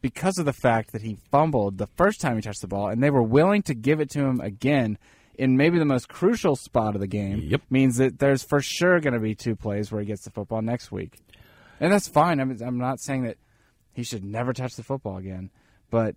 [0.00, 3.02] because of the fact that he fumbled the first time he touched the ball, and
[3.02, 4.96] they were willing to give it to him again
[5.34, 7.40] in maybe the most crucial spot of the game.
[7.44, 7.62] Yep.
[7.70, 10.62] Means that there's for sure going to be two plays where he gets the football
[10.62, 11.18] next week,
[11.80, 12.40] and that's fine.
[12.40, 13.38] I'm, I'm not saying that
[13.92, 15.50] he should never touch the football again,
[15.90, 16.14] but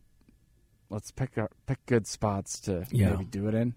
[0.89, 3.11] let's pick our, pick good spots to yeah.
[3.11, 3.73] maybe do it in,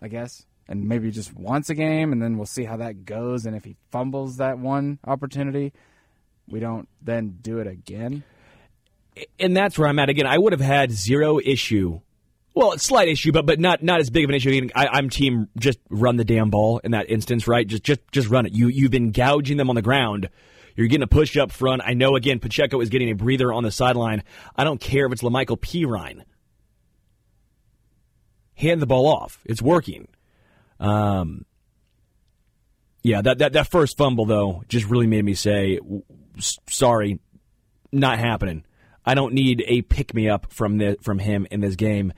[0.00, 0.44] I guess.
[0.68, 3.46] And maybe just once a game, and then we'll see how that goes.
[3.46, 5.72] And if he fumbles that one opportunity,
[6.48, 8.24] we don't then do it again
[9.38, 10.26] and that's where I'm at again.
[10.26, 12.00] I would have had zero issue.
[12.54, 14.68] Well, slight issue, but but not not as big of an issue.
[14.74, 17.66] I, am team just run the damn ball in that instance, right?
[17.66, 18.52] Just just just run it.
[18.52, 20.30] You you've been gouging them on the ground.
[20.74, 21.82] You're getting a push up front.
[21.84, 24.22] I know again Pacheco is getting a breather on the sideline.
[24.56, 26.24] I don't care if it's La'Mical Perine.
[28.56, 29.40] Hand the ball off.
[29.44, 30.08] It's working.
[30.80, 31.44] Um,
[33.02, 35.78] yeah, that, that that first fumble though just really made me say,
[36.38, 37.20] sorry,
[37.92, 38.64] not happening.
[39.04, 42.12] I don't need a pick me up from the, from him in this game.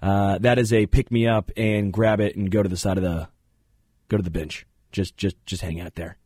[0.00, 2.98] Uh, that is a pick me up and grab it and go to the side
[2.98, 3.28] of the
[4.08, 4.64] go to the bench.
[4.92, 6.18] Just just just hang out there.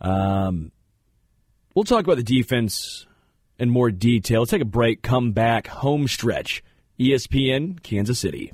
[0.00, 0.72] Um,
[1.74, 3.06] we'll talk about the defense
[3.58, 4.40] in more detail.
[4.40, 6.62] Let's take a break, come back, home stretch.
[6.98, 8.52] ESPN, Kansas City.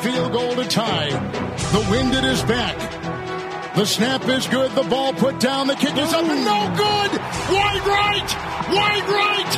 [0.00, 1.10] Field goal to tie.
[1.72, 2.78] The wind at his back.
[3.76, 4.70] The snap is good.
[4.70, 5.66] The ball put down.
[5.66, 7.20] The kick is up no good.
[7.52, 8.28] Wide right.
[8.72, 9.52] Wide right.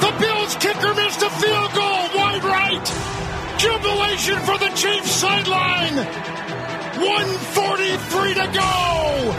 [0.00, 2.18] The Bills kicker missed a field goal.
[2.18, 2.86] Wide right.
[3.58, 6.24] Jubilation for the Chiefs sideline.
[6.96, 9.34] 143 to go.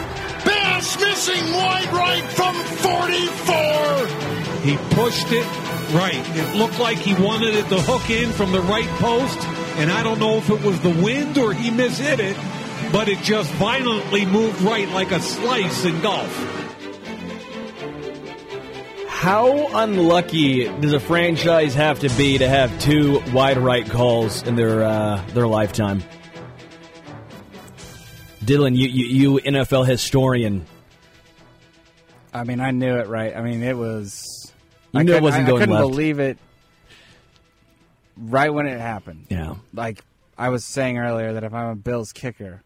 [0.46, 4.08] Bass missing wide right from 44.
[4.62, 5.46] He pushed it
[5.94, 6.24] right.
[6.36, 9.39] It looked like he wanted it to hook in from the right post,
[9.78, 12.38] and I don't know if it was the wind or he mishit it,
[12.91, 16.32] but it just violently moved right like a slice in golf.
[19.08, 24.56] How unlucky does a franchise have to be to have two wide right calls in
[24.56, 26.04] their uh, their lifetime?
[28.46, 30.66] Dylan, you, you, you NFL historian,
[32.34, 33.36] I mean, I knew it right.
[33.36, 34.52] I mean, it was.
[34.92, 35.90] You I knew it wasn't I, going I couldn't left.
[35.92, 36.38] believe it.
[38.18, 40.02] Right when it happened, yeah, like
[40.38, 42.62] I was saying earlier, that if I'm a Bills kicker,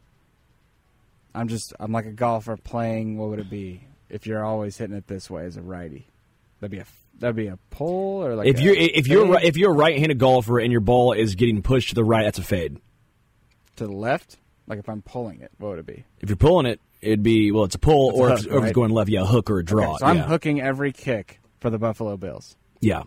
[1.34, 3.18] I'm just I'm like a golfer playing.
[3.18, 6.06] What would it be if you're always hitting it this way as a righty?
[6.60, 6.86] That'd be a
[7.18, 10.20] that'd be a pull or like if you're if you're right if you're a right-handed
[10.20, 12.78] golfer and your ball is getting pushed to the right, that's a fade.
[13.78, 14.38] to the left.
[14.70, 16.06] Like if I'm pulling it, what would it be?
[16.22, 18.52] If you're pulling it, it'd be well, it's a pull, It's a or, hook, if,
[18.52, 19.90] or if it's going left, yeah, a hook or a draw.
[19.90, 20.24] Okay, so I'm yeah.
[20.24, 22.56] hooking every kick for the Buffalo Bills.
[22.80, 23.04] Yeah,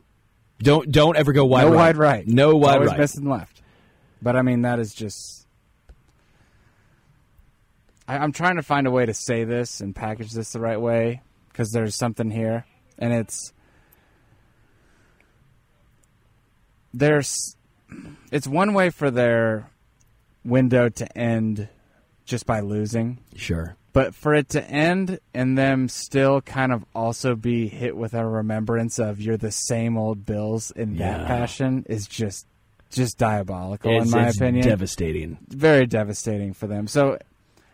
[0.59, 1.77] don't don't ever go wide no right.
[1.77, 2.27] wide right.
[2.27, 2.99] No wide always right.
[2.99, 3.63] missing left.
[4.21, 5.47] But I mean, that is just.
[8.09, 10.81] I, I'm trying to find a way to say this and package this the right
[10.81, 12.67] way because there's something here,
[12.99, 13.53] and it's
[16.93, 17.57] there's
[18.33, 19.72] it's one way for their
[20.45, 21.69] window to end
[22.25, 23.19] just by losing.
[23.37, 23.77] Sure.
[23.93, 28.27] But for it to end and them still kind of also be hit with a
[28.27, 31.19] remembrance of you're the same old Bills in Yeah.
[31.19, 32.47] that passion is just
[32.91, 34.67] just diabolical It's, in my it's opinion.
[34.67, 35.39] devastating.
[35.49, 36.87] Very devastating for them.
[36.87, 37.19] So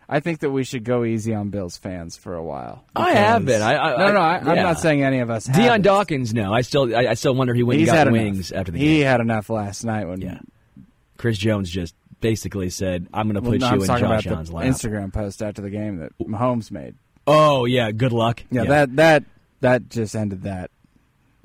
[0.08, 2.84] I think that we should go easy on Bills fans for a while.
[2.96, 3.68] I have because- been.
[3.68, 4.62] I- I- no, no, I, I- I'm yeah.
[4.62, 5.44] not saying any of us.
[5.44, 5.82] Dion haven't.
[5.82, 6.52] Dawkins, no.
[6.54, 8.22] I still I, I still wonder if he went He's and had got enough.
[8.24, 8.88] wings after the game.
[8.88, 9.06] He game.
[9.06, 10.20] had enough last night when.
[10.20, 10.38] Yeah.
[11.16, 14.26] Chris Jones just basically said, "I'm going to Well, put no, you I'm in Josh
[14.26, 16.94] Allen's lap." Instagram post after the game that Mahomes made.
[17.26, 18.42] Oh yeah, good luck.
[18.50, 19.24] Yeah, that that
[19.60, 20.70] that just ended that.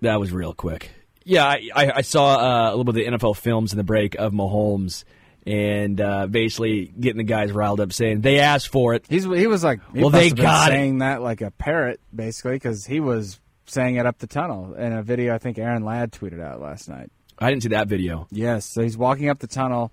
[0.02, 0.92] That was real quick.
[1.26, 3.84] Yeah, I, I, I saw uh, a little bit of the NFL films in the
[3.86, 5.06] break of Mahomes
[5.48, 9.06] and uh, basically getting the guys riled up, saying they asked for it.
[9.10, 10.74] He's he was like he Well, they got it.
[10.74, 14.92] saying that like a parrot basically because he was saying it up the tunnel in
[14.92, 17.10] a video I think Aaron Ladd tweeted out last night.
[17.40, 18.28] I didn't see that video.
[18.32, 19.92] Yes, so he's walking up the tunnel.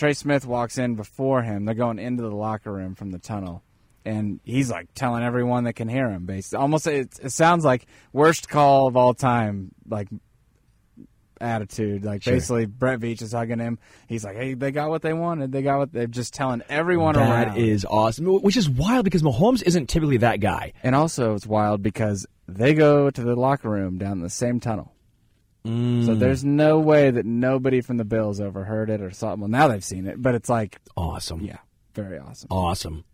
[0.00, 1.66] Trey Smith walks in before him.
[1.66, 3.62] They're going into the locker room from the tunnel,
[4.02, 6.24] and he's like telling everyone that can hear him.
[6.24, 10.08] Basically, almost it, it sounds like worst call of all time, like
[11.38, 12.02] attitude.
[12.02, 12.32] Like Sure.
[12.32, 13.78] basically, Brett Veach is hugging him.
[14.06, 15.52] He's like, "Hey, they got what they wanted.
[15.52, 18.24] They got what they're just telling everyone That around." is awesome.
[18.24, 20.72] Which is wild because Mahomes isn't typically that guy.
[20.82, 24.94] And also, it's wild because they go to the locker room down the same tunnel.
[25.66, 26.06] Mm.
[26.06, 29.38] So there's no way that nobody from the Bills overheard it or saw it.
[29.38, 31.40] Well, now they've seen it, but it's like, Awesome.
[31.42, 31.58] yeah,
[31.94, 32.48] very awesome.
[32.50, 33.04] Awesome.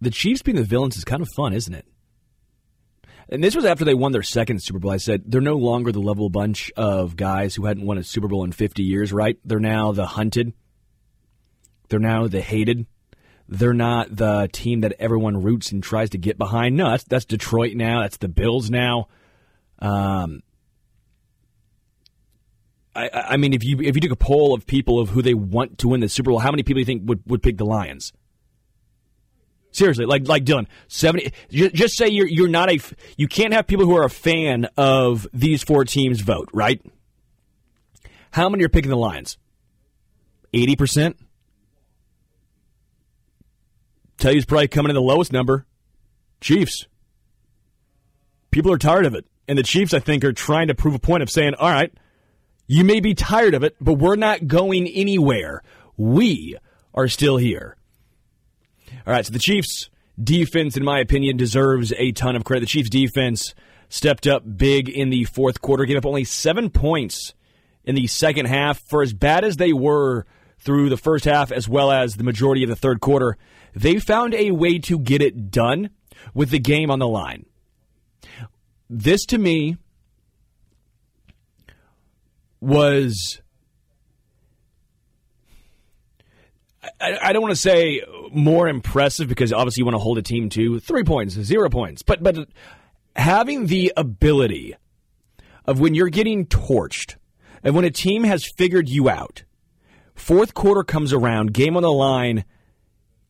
[0.00, 1.86] The Chiefs being the villains is kind of fun, isn't it?
[3.28, 4.90] And this was after they won their second Super Bowl.
[4.90, 8.26] I said they're no longer the level bunch of guys who hadn't won a Super
[8.26, 9.38] Bowl in 50 years, right?
[9.44, 10.52] They're now the hunted.
[11.88, 12.86] They're now the hated.
[13.48, 16.76] They're not the team that everyone roots and tries to get behind.
[16.76, 18.00] No, that's, that's Detroit now.
[18.02, 19.08] That's the Bills now.
[19.80, 20.42] Um,
[22.94, 25.34] I, I mean, if you if you took a poll of people of who they
[25.34, 27.56] want to win the Super Bowl, how many people do you think would, would pick
[27.56, 28.12] the Lions?
[29.72, 31.32] Seriously, like like Dylan, seventy.
[31.50, 32.80] ju- Just say you're you're not a
[33.16, 36.82] You can't have people who are a fan of these four teams vote, right?
[38.32, 39.38] How many are picking the Lions?
[40.52, 41.16] Eighty percent.
[44.18, 45.66] Tell you who's probably coming in the lowest number.
[46.40, 46.86] Chiefs.
[48.50, 51.00] People are tired of it, and the Chiefs, I think, are trying to prove a
[51.00, 51.92] point of saying, "All right,
[52.68, 55.60] you may be tired of it, but we're not going anywhere.
[55.96, 56.54] We
[56.94, 57.76] are still here."
[59.04, 59.90] All right, so the Chiefs
[60.22, 62.60] defense, in my opinion, deserves a ton of credit.
[62.60, 63.56] The Chiefs defense
[63.88, 67.34] stepped up big in the fourth quarter, gave up only seven points
[67.84, 68.78] in the second half.
[68.88, 70.26] For as bad as they were
[70.60, 73.36] through the first half, as well as the majority of the third quarter,
[73.74, 75.90] they found a way to get it done
[76.34, 77.46] with the game on the line.
[78.92, 79.76] This, to me,
[82.60, 83.40] was
[87.00, 90.22] I, I don't want to say more impressive because obviously you want to hold a
[90.22, 92.48] team to three points, zero points, but but
[93.14, 94.74] having the ability
[95.66, 97.14] of when you're getting torched
[97.62, 99.44] and when a team has figured you out,
[100.16, 102.44] fourth quarter comes around, game on the line,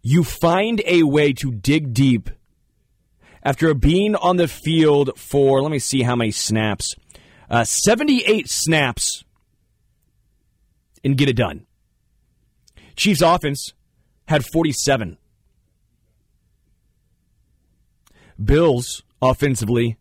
[0.03, 2.31] you find a way to dig deep
[3.43, 6.95] after being on the field for let me see how many snaps,
[7.49, 9.24] uh, 78 snaps,
[11.03, 11.66] and get it done.
[12.97, 13.72] Chiefs offense
[14.28, 15.16] had 47.
[18.43, 19.97] Bills offensively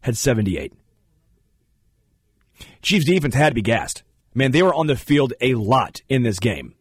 [0.00, 0.72] had 78.
[2.82, 4.02] Chiefs defense had to be gassed.
[4.34, 6.74] Man, they were on the field a lot in this game.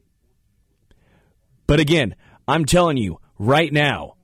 [1.68, 2.16] But again,
[2.48, 4.16] I'm telling you right now,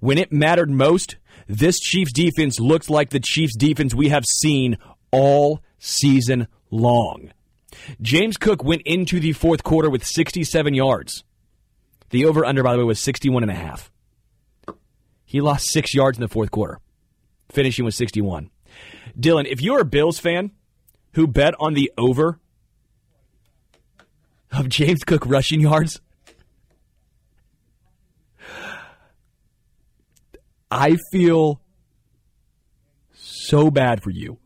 [0.00, 1.16] when it mattered most,
[1.48, 4.78] this Chiefs defense looked like the Chiefs defense we have seen
[5.10, 7.32] all season long.
[8.00, 11.24] James Cook went into the fourth quarter with 67 yards.
[12.10, 13.90] The over under, by the way, was 61 and a half.
[15.24, 16.80] He lost six yards in the fourth quarter,
[17.50, 18.50] finishing with 61.
[19.18, 20.52] Dylan, if you're a Bills fan
[21.14, 22.38] who bet on the over
[24.52, 26.00] of James Cook rushing yards,
[30.76, 31.62] I feel
[33.14, 34.38] so bad for you.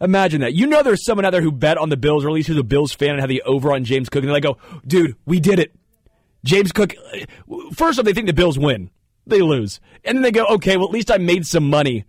[0.00, 0.54] Imagine that.
[0.54, 2.56] You know there's someone out there who bet on the Bills, or at least who's
[2.56, 5.40] a Bills fan and had the over on James Cook, and they go, dude, we
[5.40, 5.74] did it.
[6.44, 6.94] James Cook,
[7.74, 8.90] first off, they think the Bills win.
[9.26, 9.80] They lose.
[10.04, 12.04] And then they go, okay, well, at least I made some money.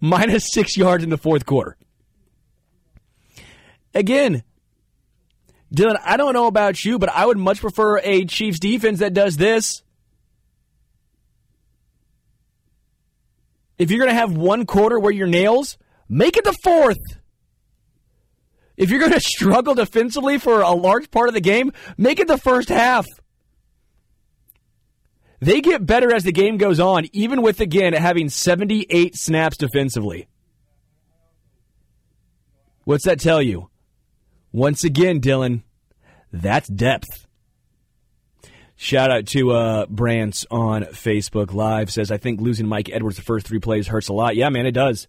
[0.00, 1.76] Minus six yards in the fourth quarter.
[3.94, 4.44] Again,
[5.74, 9.12] Dylan, I don't know about you, but I would much prefer a Chiefs defense that
[9.12, 9.82] does this.
[13.78, 16.98] If you're going to have one quarter where you're nails, make it the fourth.
[18.76, 22.28] If you're going to struggle defensively for a large part of the game, make it
[22.28, 23.06] the first half.
[25.40, 30.26] They get better as the game goes on, even with, again, having 78 snaps defensively.
[32.82, 33.70] What's that tell you?
[34.50, 35.62] Once again, Dylan,
[36.32, 37.27] that's depth.
[38.80, 43.22] Shout out to uh, Brants on Facebook Live says, I think losing Mike Edwards the
[43.22, 44.36] first three plays hurts a lot.
[44.36, 45.08] Yeah, man, it does.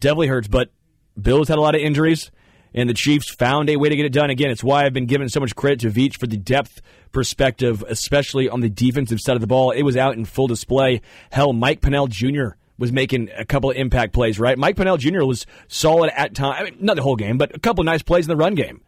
[0.00, 0.70] Definitely hurts, but
[1.18, 2.32] Bills had a lot of injuries,
[2.74, 4.30] and the Chiefs found a way to get it done.
[4.30, 7.84] Again, it's why I've been giving so much credit to Veach for the depth perspective,
[7.86, 9.70] especially on the defensive side of the ball.
[9.70, 11.02] It was out in full display.
[11.30, 12.56] Hell, Mike Pennel Jr.
[12.78, 14.58] was making a couple of impact plays, right?
[14.58, 15.22] Mike Pennel Jr.
[15.22, 16.56] was solid at time.
[16.60, 18.56] I mean, not the whole game, but a couple of nice plays in the run
[18.56, 18.82] game.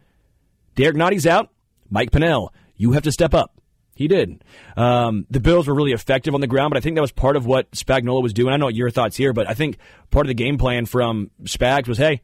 [0.75, 1.49] Derrick Nnadi's out.
[1.89, 3.58] Mike Pennel, you have to step up.
[3.99, 4.45] He did.
[4.77, 7.35] Um, the Bills were really effective on the ground, but I think that was part
[7.35, 8.53] of what Spagnuolo was doing.
[8.53, 9.77] I know what your thoughts here, but I think
[10.09, 12.21] part of the game plan from Spags was, hey,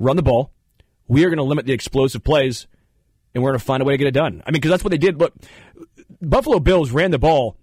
[0.00, 0.50] run the ball.
[1.06, 2.66] We are going to limit the explosive plays,
[3.32, 4.42] and we're going to find a way to get it done.
[4.44, 5.20] I mean, because that's what they did.
[5.20, 5.34] Look,
[6.20, 7.58] Buffalo Bills ran the ball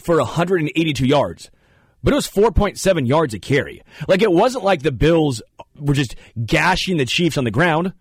[0.00, 1.50] for 182 yards,
[2.02, 3.82] but it was 4.7 yards a carry.
[4.08, 5.42] Like, it wasn't like the Bills
[5.78, 6.16] were just
[6.46, 7.92] gashing the Chiefs on the ground.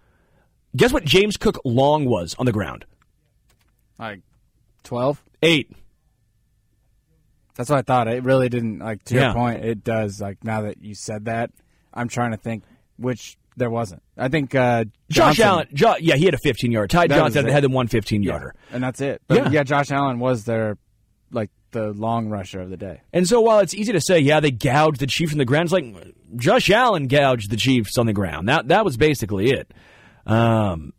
[0.78, 2.86] Guess what James Cook long was on the ground?
[4.00, 4.22] Like
[4.84, 5.24] 12?
[5.44, 5.72] Eight.
[7.56, 8.08] That's what I thought.
[8.08, 9.26] It really didn't, like, to Yeah.
[9.26, 10.22] your point, it does.
[10.22, 11.52] Like, now that you said that,
[11.94, 12.64] I'm trying to think
[12.98, 14.02] which there wasn't.
[14.18, 16.90] I think uh, Josh Allen, jo- yeah, he had a 15 yard.
[16.90, 18.56] Ty Johnson had the one 15 yarder.
[18.72, 19.22] And that's it.
[19.28, 19.50] But Yeah.
[19.52, 19.64] yeah.
[19.64, 20.78] Josh Allen was their,
[21.32, 23.02] like, the long rusher of the day.
[23.14, 25.66] And so while it's easy to say, yeah, they gouged the Chiefs on the ground,
[25.66, 28.48] it's like Josh Allen gouged the Chiefs on the ground.
[28.50, 29.74] That that was basically it.
[30.26, 30.94] Um,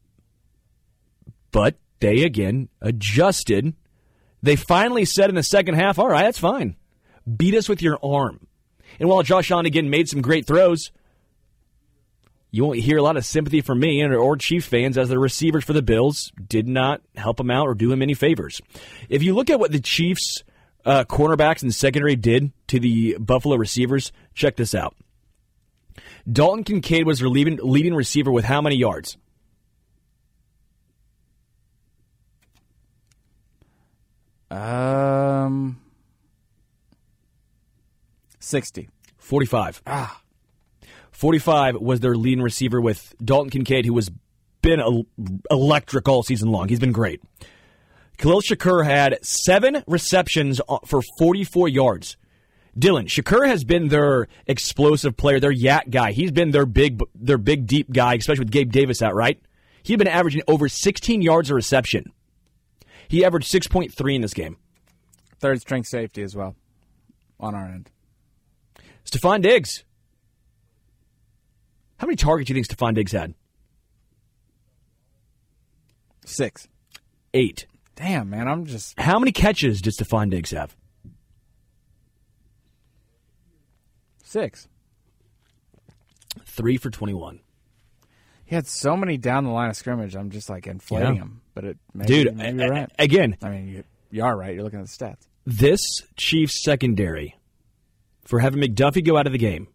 [1.51, 3.75] but they again adjusted.
[4.43, 6.77] They finally said in the second half, all right, that's fine.
[7.37, 8.47] Beat us with your arm.
[8.99, 10.91] And while Josh Allen again made some great throws,
[12.51, 15.65] you won't hear a lot of sympathy from me or Chief fans as the receivers
[15.65, 18.61] for the Bills did not help him out or do him any favors.
[19.09, 20.43] If you look at what the Chiefs
[20.85, 24.97] uh, cornerbacks and secondary did to the Buffalo receivers, check this out.
[26.31, 29.17] Dalton Kincaid was leading, leading receiver with how many yards?
[34.53, 35.81] Um,
[38.39, 38.89] 60.
[39.19, 39.83] 45.
[39.87, 40.21] Ah.
[41.11, 44.11] 45 was their leading receiver with Dalton Kincaid, who has
[44.61, 45.07] been el-
[45.51, 46.69] electric all season long.
[46.69, 47.21] He's been great.
[48.19, 52.17] Khalil Shakir had seven receptions uh, for 44 yards.
[52.79, 56.13] Dylan Shakir has been their explosive player, their yak guy.
[56.13, 59.15] He's been their big, their big deep guy, especially with Gabe Davis out.
[59.15, 59.41] Right?
[59.83, 62.13] He's been averaging over 16 yards a reception.
[63.13, 64.57] He averaged 6.3 in this game.
[65.39, 66.57] Third string safety as well
[67.39, 67.91] on our end.
[69.05, 69.85] Stefon Diggs.
[71.99, 73.35] How many targets do you think Stefon Diggs had?
[76.25, 76.69] Six.
[77.35, 77.67] Eight.
[77.97, 80.75] Damn, man, I'm just How many catches does Stefon Diggs have?
[84.25, 84.69] six.
[86.47, 87.41] Three for 21.
[88.53, 90.15] He had so many down the line of scrimmage.
[90.15, 91.23] I'm just like inflating Yeah.
[91.23, 91.41] him.
[91.55, 92.91] But it, maybe, Dude, maybe right.
[92.99, 94.55] again, I mean, you, you are right.
[94.55, 95.27] You're looking at the stats.
[95.47, 95.81] this
[96.19, 97.35] Chiefs secondary
[98.27, 99.69] for having McDuffie go out of the game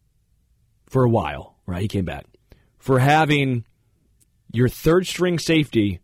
[0.86, 1.82] for a while, right?
[1.82, 2.28] He came back.
[2.78, 3.65] For having
[4.51, 5.99] your third string safety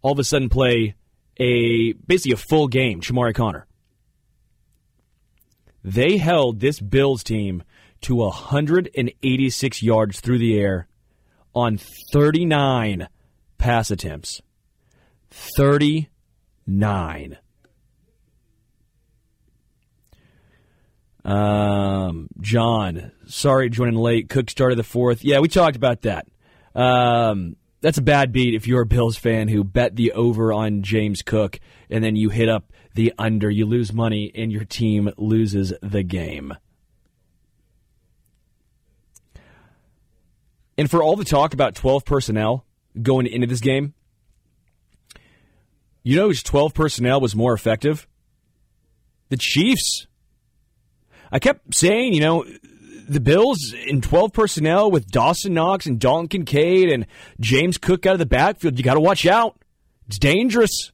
[0.00, 0.94] all of a sudden play
[1.38, 3.66] a basically a full game, Chamarri Conner.
[5.82, 7.64] They held this Bills team
[8.02, 10.86] to 186 yards through the air
[11.56, 11.78] on
[12.12, 13.08] 39
[13.58, 14.40] pass attempts.
[15.30, 17.38] 39.
[21.24, 24.28] Um, John, sorry joining late.
[24.28, 25.24] Cook started the fourth.
[25.24, 26.28] Yeah, we talked about that.
[26.74, 30.82] Um, that's a bad beat if you're a Bills fan who bet the over on
[30.82, 31.58] James Cook
[31.90, 33.50] and then you hit up the under.
[33.50, 36.54] You lose money and your team loses the game.
[40.78, 42.64] And for all the talk about 12 personnel
[43.00, 43.94] going into this game,
[46.02, 48.06] you know whose 12 personnel was more effective?
[49.28, 50.06] The Chiefs.
[51.32, 52.44] I kept saying, you know,
[53.08, 57.06] the Bills in 12 personnel with Dawson Knox and Dalton Kincaid and
[57.40, 59.58] James Cook out of the backfield, you got to watch out.
[60.06, 60.92] It's dangerous.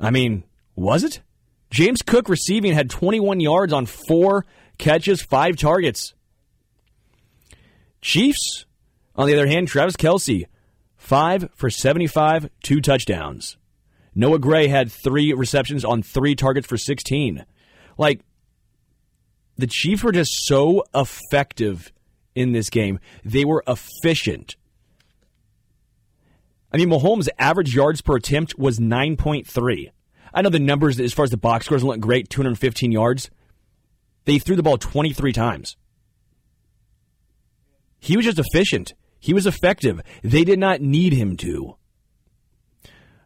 [0.00, 0.44] I mean,
[0.74, 1.20] was it?
[1.70, 4.44] James Cook receiving had 21 yards on four
[4.78, 6.14] catches, five targets.
[8.02, 8.66] Chiefs,
[9.14, 10.44] on the other hand, Travis Kelce,
[10.96, 13.56] five for 75, two touchdowns.
[14.14, 17.46] Noah Gray had three receptions on three targets for 16.
[17.96, 18.20] Like,
[19.56, 21.92] the Chiefs were just so effective
[22.34, 22.98] in this game.
[23.24, 24.56] They were efficient.
[26.72, 29.90] I mean, Mahomes' average yards per attempt was 9.3.
[30.34, 33.30] I know the numbers as far as the box scores look great 215 yards.
[34.24, 35.76] They threw the ball 23 times.
[38.02, 38.94] He was just efficient.
[39.20, 40.00] He was effective.
[40.24, 41.76] They did not need him to.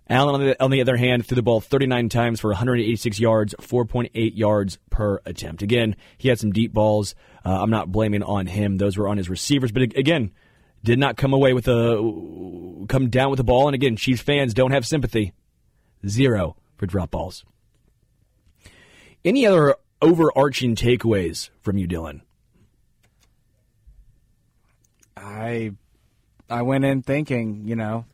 [0.07, 3.55] Allen, on the, on the other hand, threw the ball 39 times for 186 yards,
[3.59, 5.63] 4.8 yards per attempt.
[5.63, 7.15] Again, he had some deep balls.
[7.43, 9.73] Uh, I'm not blaming on him; those were on his receivers.
[9.73, 10.31] But again,
[10.85, 13.69] did not come away with a come down with the ball.
[13.69, 15.33] And again, Chiefs fans don't have sympathy.
[16.07, 17.47] Zero for drop balls.
[19.25, 22.21] Any other overarching takeaways from you, Dylan?
[25.27, 25.73] I
[26.49, 28.07] I went in thinking, you know,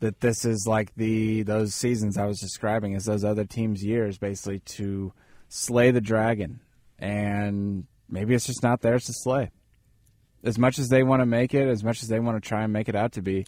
[0.00, 4.16] that this is like the those seasons I was describing as those other teams' years,
[4.16, 5.12] basically to
[5.48, 6.60] slay the dragon,
[6.98, 9.50] and maybe it's just not theirs to slay.
[10.42, 12.64] As much as they want to make it, as much as they want to try
[12.64, 13.46] and make it out to be,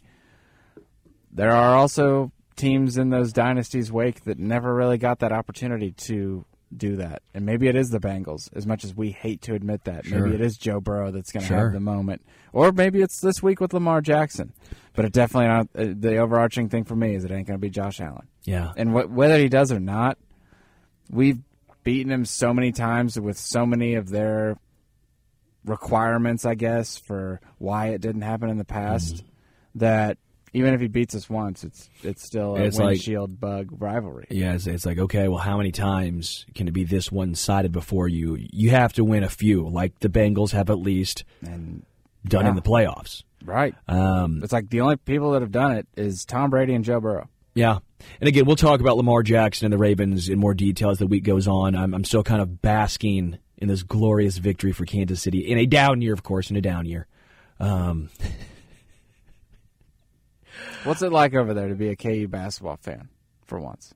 [1.30, 6.44] there are also teams in those dynasties' wake that never really got that opportunity to
[6.78, 7.22] do that.
[7.34, 10.04] And maybe it is the Bengals, as much as we hate to admit that.
[10.06, 10.20] Sure.
[10.20, 11.58] Maybe it is Joe Burrow that's going to Sure.
[11.64, 12.22] have the moment,
[12.52, 14.52] or maybe it's this week with Lamar Jackson.
[14.94, 15.68] But it definitely not.
[15.76, 18.26] Uh, the overarching thing for me is it ain't going to be Josh Allen.
[18.44, 18.72] Yeah.
[18.76, 20.18] And wh- whether he does or not,
[21.10, 21.38] we've
[21.84, 24.56] beaten him so many times with so many of their
[25.64, 29.16] requirements, I guess, for why it didn't happen in the past.
[29.16, 29.26] Mm-hmm.
[29.76, 30.18] That
[30.56, 34.26] even if he beats us once, it's it's still a It's like- windshield bug rivalry.
[34.30, 38.08] Yeah, it's, it's like okay, well, how many times can it be this one-sided before
[38.08, 38.36] you?
[38.40, 41.84] You have to win a few, like the Bengals have at least And
[42.26, 42.50] done Yeah.
[42.50, 43.22] in the playoffs.
[43.44, 46.84] right, Um, it's like the only people that have done it is Tom Brady and
[46.84, 47.28] Joe Burrow.
[47.54, 47.78] yeah,
[48.20, 51.06] and again, we'll talk about Lamar Jackson and the Ravens in more detail as the
[51.06, 51.76] week goes on.
[51.76, 55.66] I'm, I'm still kind of basking in this glorious victory for Kansas City in a
[55.66, 57.06] down year, of course, in a down year.
[57.60, 58.08] Um,
[60.86, 63.08] What's it like over there to be a KU basketball fan
[63.44, 63.92] for once?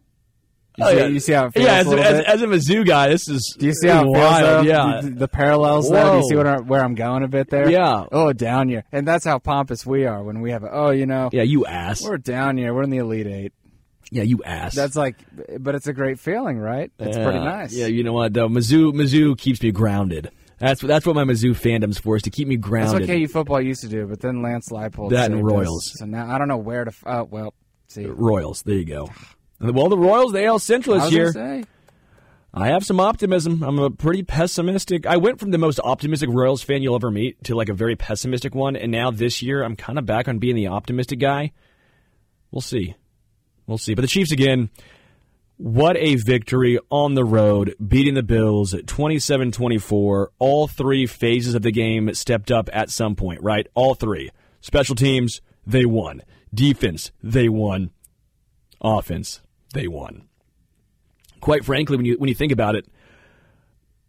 [0.76, 1.06] You, Oh, see, yeah.
[1.06, 3.56] you see how it feels yeah, as, little as, as a Mizzou guy, this is
[3.58, 4.44] Do you see how it wild.
[4.44, 4.60] though?
[4.70, 6.04] Yeah, the, the parallels there.
[6.04, 7.68] Do you see I, where I'm going a bit there?
[7.68, 8.04] Yeah.
[8.12, 10.62] Oh, down here, and that's how pompous we are when we have.
[10.62, 12.02] A, oh, you know, yeah, you ass.
[12.02, 12.72] we're down here.
[12.72, 13.52] We're in the elite eight.
[14.12, 14.74] Yeah, you ass.
[14.74, 15.16] That's like,
[15.58, 16.90] but it's a great feeling, right?
[16.98, 17.72] It's pretty nice.
[17.72, 20.30] Yeah, you know what though, Mizzou Mizzou keeps me grounded.
[20.60, 23.02] That's that's what my Mizzou fandom's for is to keep me grounded.
[23.02, 25.52] That's what KU football used to do, but then Lance Leipold That and us.
[25.52, 25.98] Royals.
[25.98, 26.92] So now I don't know where to.
[27.06, 27.54] Oh well,
[27.88, 28.04] see.
[28.04, 28.62] Uh, Royals.
[28.62, 29.10] There you go.
[29.62, 31.66] Well, the Royals, the AL Central this year.
[32.54, 33.62] I have some optimism.
[33.62, 35.04] I'm a pretty pessimistic.
[35.04, 37.94] I went from the most optimistic Royals fan you'll ever meet to like a very
[37.94, 41.52] pessimistic one, and now this year I'm kind of back on being the optimistic guy.
[42.50, 42.94] We'll see.
[43.66, 43.92] We'll see.
[43.92, 44.70] But the Chiefs again.
[45.62, 50.30] What a victory on the road, beating the Bills 27 24.
[50.38, 53.66] All three phases of the game stepped up at some point, right?
[53.74, 54.30] All three.
[54.62, 56.22] Special teams, they won.
[56.54, 57.90] Defense, they won.
[58.80, 59.42] Offense,
[59.74, 60.28] they won.
[61.42, 62.86] Quite frankly, when you when you think about it,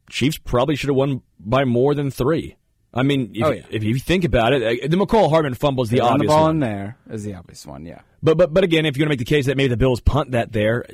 [0.09, 2.55] Chiefs probably should have won by more than three.
[2.93, 3.61] I mean, if, Oh, yeah.
[3.69, 6.43] if you think about it, uh, the Mecole Hardman fumble is the obvious the ball
[6.43, 6.55] one.
[6.55, 7.85] in there is the obvious one.
[7.85, 8.01] Yeah.
[8.23, 9.99] But but but again, if you're going to make the case that maybe the Bills
[10.01, 10.85] punt that there,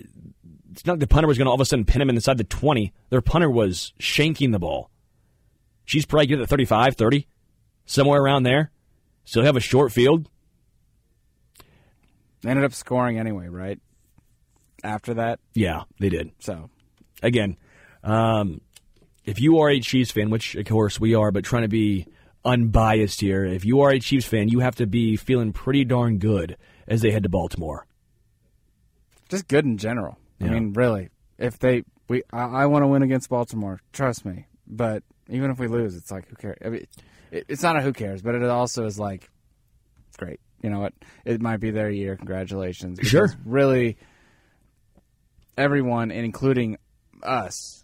[0.72, 2.38] it's not like the punter was going to all of a sudden pin him inside
[2.38, 2.94] the 20.
[3.10, 4.90] Their punter was shanking the ball.
[5.86, 7.28] She's probably good at 35, 30,
[7.86, 8.72] somewhere around there.
[9.24, 10.30] Still have a short field.
[12.42, 13.80] They ended up scoring anyway, right?
[14.84, 16.32] After that, Yeah, they did.
[16.40, 16.70] so
[17.24, 17.58] Again,
[18.04, 18.62] um,
[19.26, 22.06] if you are a Chiefs fan, which of course we are, but trying to be
[22.46, 26.20] unbiased here, if you are a Chiefs fan, you have to be feeling pretty darn
[26.20, 26.58] good
[26.88, 27.86] as they head to Baltimore.
[29.30, 30.18] just good in general.
[30.40, 30.48] Yeah.
[30.48, 34.46] I mean, really, if they we I, I want to win against Baltimore, trust me.
[34.68, 36.58] But even if we lose, it's like who cares?
[36.64, 36.86] I mean,
[37.32, 39.30] it, it's not a who cares, but it also is like
[40.08, 40.40] it's great.
[40.62, 40.94] You know what?
[41.26, 42.16] It might be their year.
[42.16, 43.00] Congratulations.
[43.04, 43.30] Sure.
[43.46, 43.98] Really,
[45.58, 46.78] everyone, including
[47.24, 47.84] us,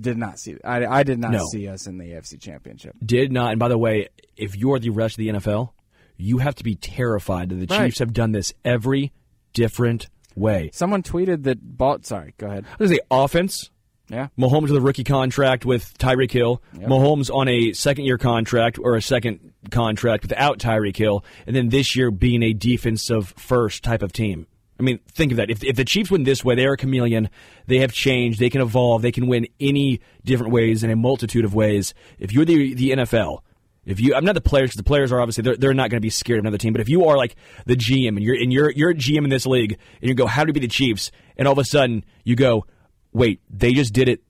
[0.00, 0.56] did not see.
[0.64, 1.44] I, I did not No.
[1.46, 2.96] see us in the AFC Championship.
[3.04, 3.50] did not.
[3.52, 5.70] And by the way, if you're the rest of the NFL,
[6.16, 7.86] you have to be terrified that the Right.
[7.86, 9.12] Chiefs have done this every
[9.52, 10.70] different way.
[10.72, 11.58] Someone tweeted that.
[11.76, 12.06] Balt.
[12.06, 12.34] Sorry.
[12.38, 12.64] Go ahead.
[12.78, 13.70] There's the offense.
[14.08, 14.28] Yeah.
[14.38, 16.62] Mahomes with a rookie contract with Tyreek Hill.
[16.76, 21.24] Mahomes on a second year contract or a second contract without Tyreek Hill.
[21.46, 24.46] And then this year being a defensive first type of team.
[24.78, 25.48] I mean, think of that.
[25.48, 27.30] If, if the Chiefs win this way, they are a chameleon.
[27.68, 28.40] They have changed.
[28.40, 29.02] They can evolve.
[29.02, 31.94] They can win any different ways in a multitude of ways.
[32.18, 33.42] If you're the, the NFL,
[33.84, 35.98] if you, I'm not the players because the players are obviously they're, they're not going
[35.98, 36.72] to be scared of another team.
[36.72, 37.34] But if you are like
[37.66, 40.26] the GM and you're and you're you're a GM in this league and you go,
[40.26, 41.10] how do we be the Chiefs?
[41.36, 42.66] And all of a sudden you go,
[43.12, 44.22] wait, they just did it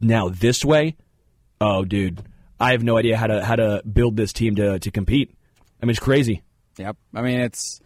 [0.00, 0.96] now this way.
[1.60, 2.22] Oh, dude,
[2.58, 5.34] I have no idea how to how to build this team to to compete.
[5.82, 6.42] I mean, it's crazy.
[6.78, 6.96] Yep.
[7.14, 7.80] I mean, it's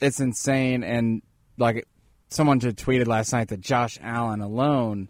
[0.00, 1.22] it's insane, and
[1.56, 1.86] like
[2.28, 5.08] someone just tweeted last night that Josh Allen alone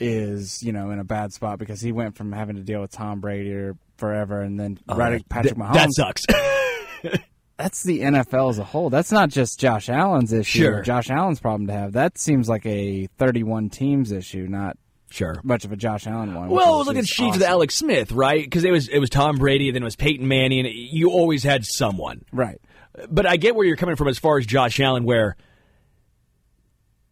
[0.00, 2.90] is you know in a bad spot because he went from having to deal with
[2.90, 5.74] Tom Brady or forever, and then oh, at Patrick Th- Mahomes.
[5.74, 6.22] That sucks.
[7.56, 8.90] That's the NFL as a whole.
[8.90, 10.64] That's not just Josh Allen's issue.
[10.64, 10.78] Sure.
[10.78, 11.92] or Josh Allen's problem to have.
[11.92, 14.76] That seems like a 31 teams issue, not
[15.10, 15.40] sure.
[15.44, 16.48] much of a Josh Allen one.
[16.48, 17.52] Well, look at is Chiefs with awesome.
[17.52, 18.42] Alex Smith, right?
[18.42, 20.66] Because it was it was Tom Brady, then it was Peyton Manning.
[20.66, 22.24] And you always had someone.
[22.32, 22.60] Right.
[23.08, 25.36] But I get where you're coming from as far as Josh Allen, where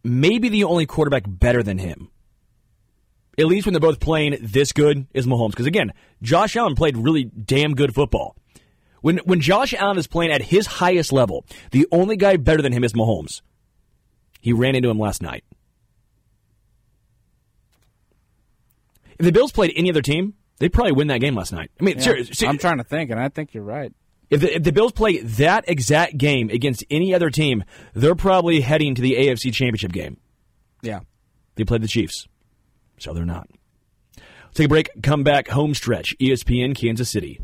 [0.03, 2.11] maybe the only quarterback better than him,
[3.41, 5.51] at least when they're both playing this good, is Mahomes.
[5.51, 8.37] Because again, Josh Allen played really damn good football.
[9.03, 12.73] When when Josh Allen is playing at his highest level, the only guy better than
[12.73, 13.41] him is Mahomes.
[14.41, 15.45] He ran into him last night.
[19.19, 21.71] If the Bills played any other team, they'd probably win that game last night.
[21.81, 22.49] I mean, Yeah.
[22.49, 23.93] I'm trying to think, and I think you're right.
[24.31, 27.65] if the, if the Bills play that exact game against any other team,
[27.95, 30.17] they're probably heading to the AFC Championship game.
[30.83, 31.01] Yeah.
[31.57, 32.29] They played the Chiefs,
[33.03, 33.49] so they're not.
[34.17, 34.91] Let's take a break.
[35.03, 35.49] Come back.
[35.49, 36.17] Home stretch.
[36.19, 37.41] ESPN Kansas City.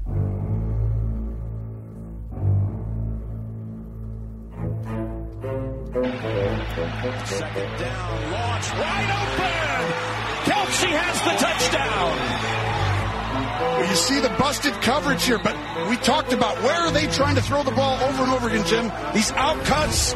[7.26, 9.56] Second down, launch wide open.
[10.46, 12.36] Kelce has the touchdown.
[13.78, 15.56] Well, you see the busted coverage here, but
[15.88, 18.66] we talked about where are they trying to throw the ball over and over again,
[18.66, 18.92] Jim?
[19.14, 20.14] These outcuts.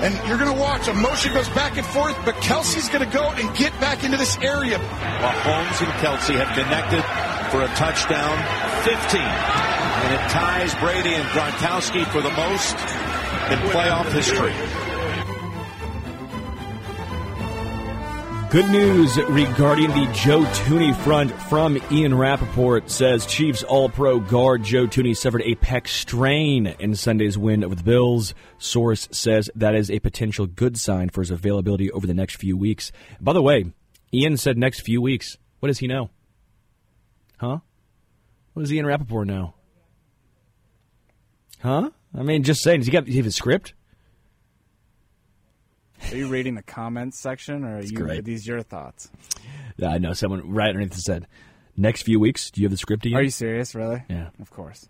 [0.00, 3.12] And you're going to watch a motion goes back and forth, but Kelce's going to
[3.12, 4.78] go and get back into this area.
[4.78, 7.02] Mahomes and Kelce have connected
[7.50, 8.38] for a touchdown
[8.84, 9.20] 15.
[9.20, 12.74] And it ties Brady and Gronkowski for the most
[13.50, 14.54] in playoff history.
[18.50, 24.86] Good news regarding the Joe Thuney front from Ian Rapoport says Chiefs All-Pro guard Joe
[24.86, 28.32] Thuney suffered a pec strain in Sunday's win over the Bills.
[28.56, 32.56] Source says that is a potential good sign for his availability over the next few
[32.56, 32.90] weeks.
[33.20, 33.66] By the way,
[34.14, 35.36] Ian said next few weeks.
[35.60, 36.08] What does he know?
[37.36, 37.58] Huh?
[38.54, 39.52] What does Ian Rapoport know?
[41.60, 41.90] Huh?
[42.16, 42.80] I mean, just saying.
[42.80, 43.74] Does he got does he have a script?
[46.10, 47.92] Are you reading the comments section, or are you?
[47.96, 48.20] great.
[48.20, 49.10] Are these your thoughts?
[49.76, 51.26] Yeah, I know someone right underneath said,
[51.76, 53.16] "Next few weeks, do you have the script?" Ian?
[53.16, 53.74] Are you serious?
[53.74, 54.02] Really?
[54.08, 54.30] Yeah.
[54.40, 54.88] Of course.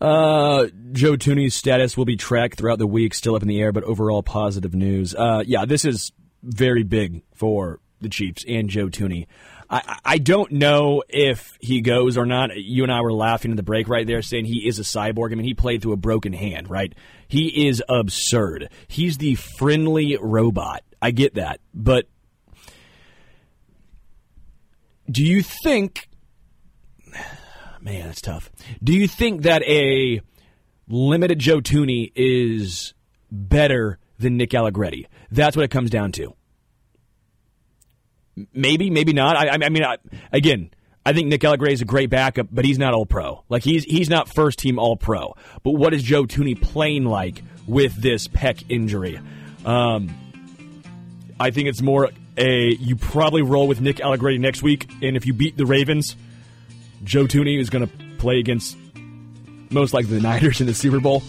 [0.00, 3.72] Uh, Joe Thuney's status will be tracked throughout the week, still up in the air,
[3.72, 5.14] but overall positive news.
[5.14, 6.12] Uh, yeah, this is
[6.42, 9.26] very big for the Chiefs and Joe Thuney.
[9.70, 12.54] I, I- I don't know if he goes or not.
[12.56, 15.32] You and I were laughing in the break right there, saying he is a cyborg.
[15.32, 16.94] I mean, he played through a broken hand, right?
[17.28, 18.70] He is absurd.
[18.88, 20.82] He's the friendly robot.
[21.00, 22.08] I get that, but
[25.10, 26.08] do you think
[27.80, 28.50] man, it's tough.
[28.82, 30.20] Do you think that a
[30.88, 32.94] limited Joe Thuney is
[33.30, 35.06] better than Nick Allegretti.
[35.30, 36.34] That's what it comes down to.
[38.52, 39.36] Maybe, maybe not.
[39.36, 39.96] I, I mean, I,
[40.32, 40.70] again,
[41.06, 43.44] I think Nick Allegretti is a great backup, but he's not all pro.
[43.48, 45.36] Like he's he's not first team all pro.
[45.62, 49.20] But what is Joe Thuney playing like with this pec injury?
[49.64, 50.12] Um,
[51.38, 55.26] I think it's more a you probably roll with Nick Allegretti next week, and if
[55.26, 56.16] you beat the Ravens,
[57.04, 58.76] Joe Thuney is going to play against
[59.70, 61.22] most likely the Niners in the Super Bowl.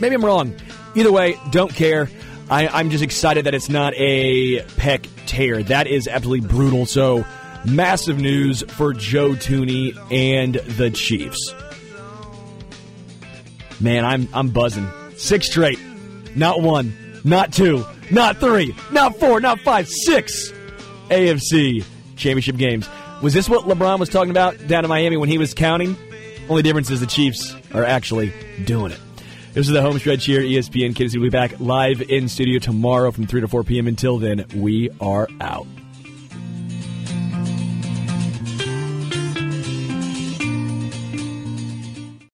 [0.00, 0.54] Maybe I'm wrong.
[0.94, 2.10] Either way, don't care.
[2.50, 5.62] I, am just excited that it's not a pec tear.
[5.62, 6.84] That is absolutely brutal.
[6.84, 7.24] So,
[7.64, 11.54] massive news for Joe Thuney and the Chiefs.
[13.80, 14.88] Man, I'm I'm buzzing.
[15.16, 15.78] Six straight.
[16.34, 20.52] Not one, not two, not three, not four, not five, six
[21.10, 21.84] AFC
[22.16, 22.88] championship games.
[23.22, 25.96] Was this what LeBron was talking about down in Miami when he was counting?
[26.48, 28.32] Only difference is the Chiefs are actually
[28.64, 29.00] doing it.
[29.52, 31.14] This is the home stretch here, ESPN Kids.
[31.14, 33.86] We'll be back live in studio tomorrow from 3 to 4 p.m.
[33.86, 35.66] Until then, we are out.